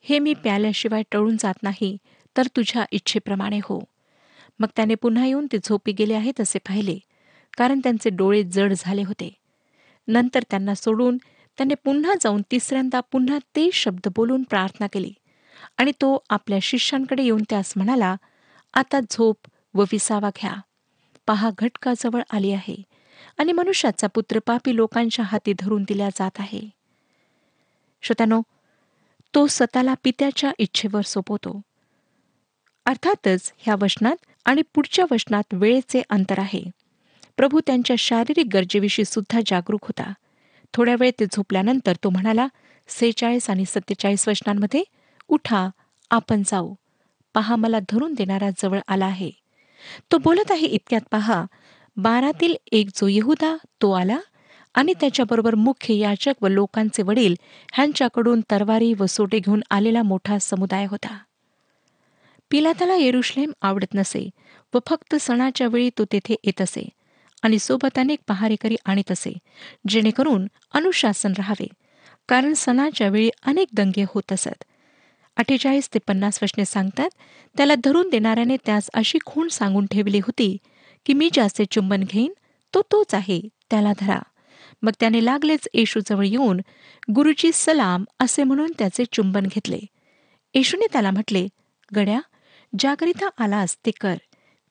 हे 0.00 0.18
मी 0.18 0.34
प्याल्याशिवाय 0.34 1.02
टळून 1.12 1.36
जात 1.40 1.62
नाही 1.62 1.98
तर 2.36 2.46
तुझ्या 2.46 2.84
इच्छेप्रमाणे 2.90 3.58
हो. 3.58 3.91
मग 4.62 4.68
त्याने 4.76 4.94
पुन्हा 4.94 5.26
येऊन 5.26 5.46
ते 5.52 5.58
झोपी 5.64 5.92
गेले 5.92 6.14
आहेत 6.14 6.40
असे 6.40 6.58
पाहिले. 6.58 6.98
कारण 7.58 7.78
त्यांचे 7.78 8.10
डोळे 8.10 8.42
जड 8.42 8.72
झाले 8.76 9.02
होते. 9.02 9.34
नंतर 10.08 10.42
त्यांना 10.50 10.74
सोडून 10.74 11.16
त्याने 11.58 11.74
पुन्हा 11.74 12.14
जाऊन 12.20 12.42
तिसऱ्यांदा 12.50 13.00
पुन्हा 13.00 13.38
ते 13.38 13.70
शब्द 13.72 14.08
बोलून 14.16 14.42
प्रार्थना 14.42 14.86
केली. 14.86 15.12
आणि 15.78 15.90
तो 15.90 16.24
आपल्या 16.30 16.58
शिष्यांकडे 16.62 17.22
येऊन 17.22 17.42
त्यास 17.50 17.72
म्हणाला 17.76 18.16
आता 18.74 19.00
झोप 19.00 19.36
व 19.74 19.82
विसावा 19.82 20.30
घ्या. 20.40 20.54
पहा 21.26 21.50
घटकाजवळ 21.58 22.22
आली 22.30 22.52
आहे 22.52 22.82
आणि 23.38 23.52
मनुष्याचा 23.52 24.06
पुत्र 24.06 24.38
पापी 24.46 24.76
लोकांच्या 24.76 25.24
हाती 25.24 25.52
धरून 25.58 25.82
दिल्या 25.82 26.08
जात 26.08 26.30
आहे. 26.38 26.70
श्रोत्यानो 28.02 28.42
तो 29.34 29.46
स्वतःला 29.46 29.94
पित्याच्या 30.04 30.52
इच्छेवर 30.58 31.00
सोपवतो. 31.00 31.60
अर्थातच 32.86 33.52
ह्या 33.58 33.74
वचनात 33.82 34.16
आणि 34.46 34.62
पुढच्या 34.74 35.04
वचनात 35.10 35.54
वेळेचे 35.54 36.02
अंतर 36.10 36.38
आहे. 36.38 36.62
प्रभू 37.36 37.60
त्यांच्या 37.66 37.96
शारीरिक 37.98 38.46
गरजेविषयी 38.52 39.04
सुद्धा 39.04 39.40
जागरूक 39.46 39.84
होता. 39.84 40.12
थोड्या 40.74 40.94
वेळ 41.00 41.10
ते 41.20 41.24
झोपल्यानंतर 41.24 41.92
तो 42.04 42.10
म्हणाला 42.10 42.46
सेहेचाळीस 42.88 43.50
आणि 43.50 43.64
सत्तेचाळीस 43.64 44.28
वचनांमध्ये 44.28 44.82
उठा 45.28 45.68
आपण 46.10 46.42
जाऊ. 46.46 46.74
पहा 47.34 47.56
मला 47.56 47.78
धरून 47.80 48.14
देणारा 48.14 48.50
जवळ 48.58 48.78
आला 48.88 49.06
आहे. 49.06 49.30
तो 50.12 50.18
बोलत 50.18 50.50
आहे 50.50 50.66
इतक्यात 50.66 51.00
पहा 51.10 51.44
बारातील 51.96 52.54
एक 52.72 52.88
जो 52.96 53.06
येहुदा 53.06 53.56
तो 53.82 53.90
आला 53.92 54.18
आणि 54.74 54.92
त्याच्याबरोबर 55.00 55.54
मुख्य 55.54 55.94
याचक 55.94 56.42
व 56.42 56.48
लोकांचे 56.48 57.02
वडील 57.02 57.34
ह्यांच्याकडून 57.72 58.40
तरवारी 58.50 58.94
व 58.98 59.06
सोटे 59.06 59.38
घेऊन 59.38 59.60
आलेला 59.70 60.02
मोठा 60.02 60.38
समुदाय 60.38 60.86
होता. 60.86 61.18
पिलाताला 62.52 62.94
येरुश्लेम 62.94 63.52
आवडत 63.62 63.94
नसे 63.94 64.30
व 64.74 64.78
फक्त 64.88 65.14
सणाच्या 65.20 65.66
वेळी 65.66 65.90
तो 65.98 66.04
तेथे 66.04 66.34
येत 66.44 66.60
असे 66.60 66.88
आणि 67.42 67.58
सोबत 67.58 67.98
अनेक 67.98 68.18
पहारेकरी 68.28 68.76
आणीत 68.84 69.12
असे 69.12 69.32
जेणेकरून 69.88 70.46
अनुशासन 70.74 71.32
राहावे. 71.38 71.66
कारण 72.28 72.52
सणाच्या 72.52 73.08
वेळी 73.08 73.30
अनेक 73.42 73.68
दंगे 73.72 74.04
होत 74.08 74.32
असत. 74.32 74.64
अठ्ठेचाळीस 75.36 75.88
ते 75.94 75.98
पन्नास 75.98 76.38
वचने 76.42 76.64
सांगतात 76.64 77.08
त्याला 77.56 77.74
धरून 77.84 78.10
देणाऱ्याने 78.10 78.56
त्यास 78.56 78.90
अशी 78.94 79.18
खूण 79.26 79.48
सांगून 79.48 79.86
ठेवली 79.86 80.18
होती 80.18 80.56
की 81.06 81.12
मी 81.12 81.30
ज्याचे 81.32 81.64
चुंबन 81.70 82.04
घेईन 82.04 82.32
तो 82.74 82.82
तोच 82.82 83.14
आहे 83.14 83.40
त्याला 83.70 83.92
धरा. 84.00 84.18
मग 84.82 84.92
त्याने 85.00 85.24
लागलेच 85.24 85.68
येशूजवळ 85.74 86.26
येऊन 86.26 86.60
गुरुजी 87.14 87.50
सलाम 87.54 88.04
असे 88.20 88.44
म्हणून 88.44 88.72
त्याचे 88.78 89.04
चुंबन 89.12 89.42
घेतले. 89.42 89.80
येशूने 90.54 90.86
त्याला 90.92 91.10
म्हटले 91.10 91.48
गड्या 91.96 92.20
ज्याकरिता 92.78 93.28
आलास 93.44 93.76
ते 93.86 93.90
कर. 93.90 94.14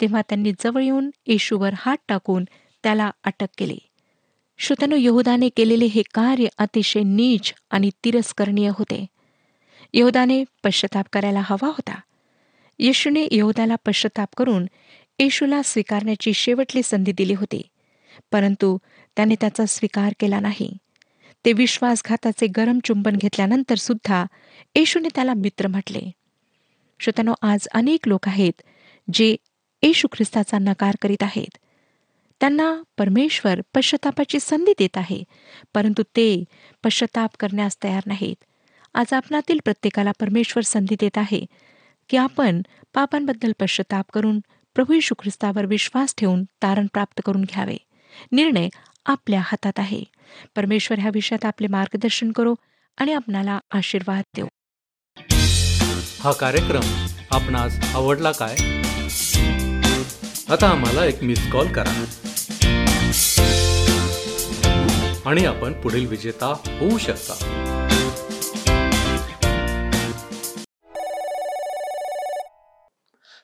तेव्हा 0.01 0.21
त्यांनी 0.21 0.51
जवळ 0.51 0.83
येऊन 0.83 1.09
येशूवर 1.27 1.69
हात 1.77 1.97
टाकून 2.07 2.43
त्याला 2.83 3.11
अटक 3.23 3.47
केली. 3.57 3.77
श्रोत्यानो 4.59 4.95
यहुदाने 4.95 5.49
केलेले 5.49 5.85
हे 5.85 6.01
कार्य 6.13 6.45
अतिशय 6.57 7.03
नीच 7.03 7.53
आणि 7.71 7.89
तिरस्करणीय 8.03 8.69
होते. 8.69 9.05
यहुदाने 9.93 10.43
पश्चाताप 10.63 11.05
करायला 11.13 11.41
हवा 11.43 11.67
होता. 11.67 11.99
येशूने 12.79 13.27
यहुदाला 13.31 13.75
पश्चाताप 13.75 14.29
करून 14.37 14.65
येशूला 15.19 15.61
स्वीकारण्याची 15.65 16.33
शेवटली 16.33 16.83
संधी 16.83 17.11
दिली 17.11 17.33
होती. 17.33 17.61
परंतु 18.31 18.77
त्याने 19.15 19.35
त्याचा 19.35 19.65
स्वीकार 19.65 20.13
केला 20.19 20.39
नाही. 20.39 20.77
ते 21.45 21.53
विश्वासघाताचे 21.53 22.47
गरम 22.47 22.79
चुंबन 22.83 23.15
घेतल्यानंतर 23.15 23.75
सुद्धा 23.75 24.25
येशूने 24.75 25.07
त्याला 25.15 25.33
मित्र 25.33 25.67
म्हटले. 25.67 26.11
श्रोत्यानो 27.01 27.33
आज 27.41 27.67
अनेक 27.67 28.07
लोक 28.07 28.27
आहेत 28.27 28.61
जे 29.13 29.35
येशू 29.81 30.07
ख्रिस्ताचा 30.11 30.57
नकार 30.59 30.95
करीत 31.01 31.23
आहेत. 31.23 31.57
त्यांना 32.39 32.83
परमेश्वर 32.97 33.61
पश्चातापाची 33.75 34.39
संधी 34.39 34.73
देत 34.79 34.97
आहे 34.97 35.23
परंतु 35.73 36.03
ते 36.03 36.43
पश्चाताप 36.83 37.29
करण्यास 37.39 37.77
तयार 37.83 38.03
नाहीत. 38.05 38.43
आज 38.93 39.13
आपणातील 39.13 39.59
प्रत्येकाला 39.63 40.11
परमेश्वर 40.19 40.63
संधी 40.63 40.95
देत 40.99 41.17
आहे 41.17 41.45
की 42.09 42.17
आपण 42.17 42.61
पापांबद्दल 42.93 43.51
पश्चाताप 43.59 44.05
करून 44.13 44.39
प्रभू 44.75 44.93
यशू 44.93 45.15
ख्रिस्तावर 45.19 45.65
विश्वास 45.65 46.15
ठेवून 46.17 46.43
तारण 46.43 46.87
प्राप्त 46.93 47.21
करून 47.25 47.41
घ्यावे. 47.41 47.77
निर्णय 48.31 48.69
आपल्या 49.05 49.41
हातात 49.43 49.73
आहे. 49.77 50.03
परमेश्वर 50.55 50.99
ह्या 50.99 51.11
विषयात 51.13 51.45
आपले 51.45 51.67
मार्गदर्शन 51.67 52.31
करो 52.31 52.55
आणि 52.97 53.13
आपणाला 53.13 53.59
आशीर्वाद 53.71 54.23
देऊ. 54.35 54.47
हा 56.21 56.31
कार्यक्रम 56.31 57.07
आपणास 57.31 57.95
आवडला 57.95 58.31
काय? 58.31 58.53
आता 60.49 60.67
आम्हाला 60.67 61.05
एक 61.05 61.23
मिस 61.23 61.51
कॉल 61.51 61.73
करा. 61.73 62.05
आणि 65.25 65.45
आपण 65.45 65.81
पुढील 65.81 66.07
विजेता 66.07 66.47
होऊ 66.65 66.97
शकता. 66.97 67.34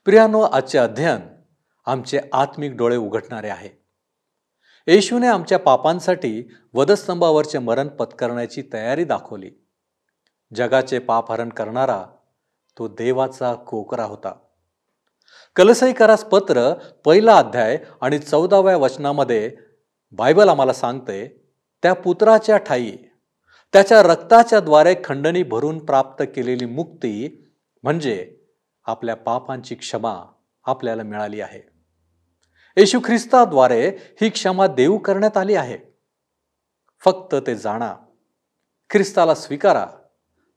प्रियानो 0.05 0.41
आजचे 0.41 0.77
अध्ययन 0.77 1.19
आमचे 1.85 2.19
आत्मिक 2.33 2.71
डोळे 2.71 2.97
उघडणारे 2.97 3.49
आहे. 3.49 3.69
येशूने 4.87 5.27
आमच्या 5.27 5.59
पापांसाठी 5.59 6.53
वधस्तंभावरचे 6.73 7.59
मरण 7.59 7.87
पत्करण्याची 7.87 8.63
तयारी 8.73 9.03
दाखवली. 9.03 9.51
जगाचे 10.55 10.99
पापहरण 10.99 11.49
करणारा 11.49 12.05
तो 12.77 12.87
देवाचा 12.87 13.53
कोकरा 13.53 14.03
होता. 14.03 14.33
कलसईकरास 15.55 16.23
पत्र 16.23 16.73
पहिला 17.05 17.37
अध्याय 17.37 17.85
आणि 18.01 18.19
चौदाव्या 18.19 18.77
वचनामध्ये 18.77 19.57
बायबल 20.11 20.49
आम्हाला 20.49 20.73
सांगते 20.73 21.49
त्या 21.83 21.93
पुत्राच्या 21.93 22.57
ठाई 22.57 22.91
त्याच्या 23.73 24.03
रक्ताच्या 24.03 24.59
द्वारे 24.59 24.95
खंडणी 25.03 25.43
भरून 25.43 25.85
प्राप्त 25.85 26.23
केलेली 26.35 26.65
मुक्ती 26.65 27.45
म्हणजे 27.83 28.37
आपल्या 28.85 29.15
पापांची 29.15 29.75
क्षमा 29.75 30.33
आपल्याला 30.65 31.03
मिळाली 31.03 31.41
आहे. 31.41 31.61
येशू 32.77 32.99
ख्रिस्ताद्वारे 33.05 33.89
ही 34.21 34.29
क्षमा 34.29 34.67
देऊ 34.67 34.97
करण्यात 34.97 35.37
आली 35.37 35.55
आहे. 35.55 35.77
फक्त 37.05 37.35
ते 37.47 37.55
जाणा. 37.55 37.95
ख्रिस्ताला 38.89 39.35
स्वीकारा. 39.35 39.85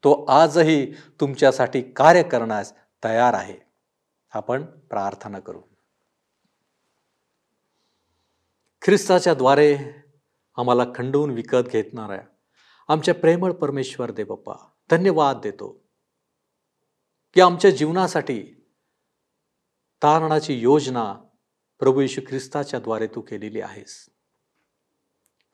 तो 0.04 0.24
आजही 0.24 0.94
तुमच्यासाठी 1.20 1.82
कार्य 1.82 2.22
करण्यास 2.22 2.74
तयार 3.04 3.34
आहे. 3.34 3.56
आपण 4.30 4.62
प्रार्थना 4.62 5.40
करू. 5.40 5.60
ख्रिस्ताच्या 8.82 9.34
द्वारे 9.34 9.78
आम्हाला 10.56 10.84
खंडवून 10.94 11.30
विकत 11.30 11.68
घेतणाऱ्या 11.72 12.20
आमच्या 12.88 13.14
प्रेमळ 13.14 13.52
परमेश्वर 13.52 14.10
दे 14.10 14.24
बाप्पा 14.24 14.54
धन्यवाद 14.90 15.40
देतो. 15.42 15.84
की 17.34 17.40
आमच्या 17.40 17.70
जीवनासाठी 17.70 18.42
तारणाची 20.02 20.60
योजना 20.60 21.14
प्रभू 21.78 22.00
येशू 22.00 22.20
ख्रिस्ताच्या 22.28 22.80
द्वारे 22.80 23.06
तू 23.06 23.20
केलेली 23.20 23.60
आहेस. 23.60 24.06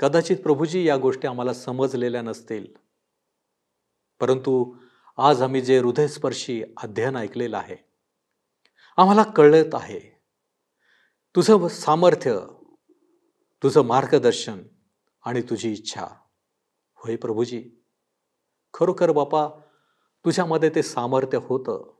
कदाचित 0.00 0.36
प्रभूजी 0.36 0.88
या 0.88 0.96
गोष्टी 0.96 1.28
आम्हाला 1.28 1.54
समजलेल्या 1.54 2.22
नसतील. 2.22 2.85
परंतु 4.20 4.52
आज 5.18 5.42
आम्ही 5.42 5.60
जे 5.60 5.78
हृदयस्पर्शी 5.78 6.62
अध्ययन 6.82 7.16
ऐकलेलं 7.16 7.56
आहे 7.56 7.76
आम्हाला 8.98 9.22
कळत 9.22 9.74
आहे 9.74 10.00
तुझं 11.34 11.68
सामर्थ्य 11.68 12.38
तुझं 13.62 13.84
मार्गदर्शन 13.84 14.62
आणि 15.24 15.42
तुझी 15.42 15.72
इच्छा. 15.72 16.06
होय 16.98 17.16
प्रभूजी 17.16 17.62
खरोखर 18.74 19.10
बापा 19.12 19.48
तुझ्यामध्ये 20.24 20.70
ते 20.74 20.82
सामर्थ्य 20.82 21.38
होतं. 21.42 21.92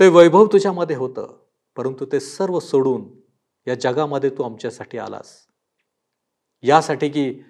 ते 0.00 0.08
वैभव 0.08 0.46
तुझ्यामध्ये 0.46 0.96
होतं 0.96 1.38
परंतु 1.76 2.06
ते 2.12 2.20
सर्व 2.20 2.58
सोडून 2.60 3.04
या 3.66 3.74
जगामध्ये 3.74 4.30
तू 4.30 4.42
आमच्यासाठी 4.42 4.98
आलास. 4.98 5.46
यासाठी 6.62 7.08
की 7.08 7.42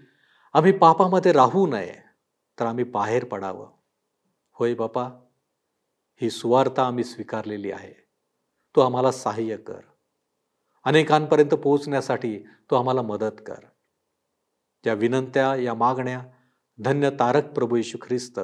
आम्ही 0.52 0.72
पापामध्ये 0.72 1.32
राहू 1.32 1.66
नये 1.66 2.12
तर 2.60 2.66
आम्ही 2.66 2.84
बाहेर 2.84 3.24
पडावं. 3.24 3.70
होय 4.52 4.74
बापा 4.74 5.04
ही 6.22 6.30
सुवार्ता 6.30 6.86
आम्ही 6.86 7.04
स्वीकारलेली 7.04 7.70
आहे. 7.70 7.92
तू 8.76 8.80
आम्हाला 8.80 9.12
सहाय्य 9.12 9.56
कर. 9.56 9.80
अनेकांपर्यंत 10.84 11.50
पोहोचण्यासाठी 11.50 12.38
तू 12.38 12.76
आम्हाला 12.76 13.02
मदत 13.02 13.42
कर. 13.46 13.64
या 14.86 14.94
विनंत्या 14.94 15.56
या 15.56 15.74
मागण्या 15.74 16.22
धन्य 16.78 17.10
तारक 17.10 17.46
प्रभू 17.46 17.76
येशू 17.76 17.98
ख्रिस्त 18.02 18.40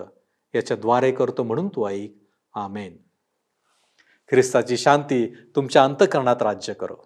याच्याद्वारे 0.55 1.13
करतो 1.13 1.43
म्हणून 1.43 1.69
तू 1.69 1.89
ऐक. 1.89 2.15
आमेन. 2.55 2.97
ख्रिस्ताची 4.31 4.77
शांती 4.77 5.35
तुमच्या 5.57 5.85
अंतकरणात 5.85 6.37
राज्य 6.41 6.75
करो. 6.75 6.97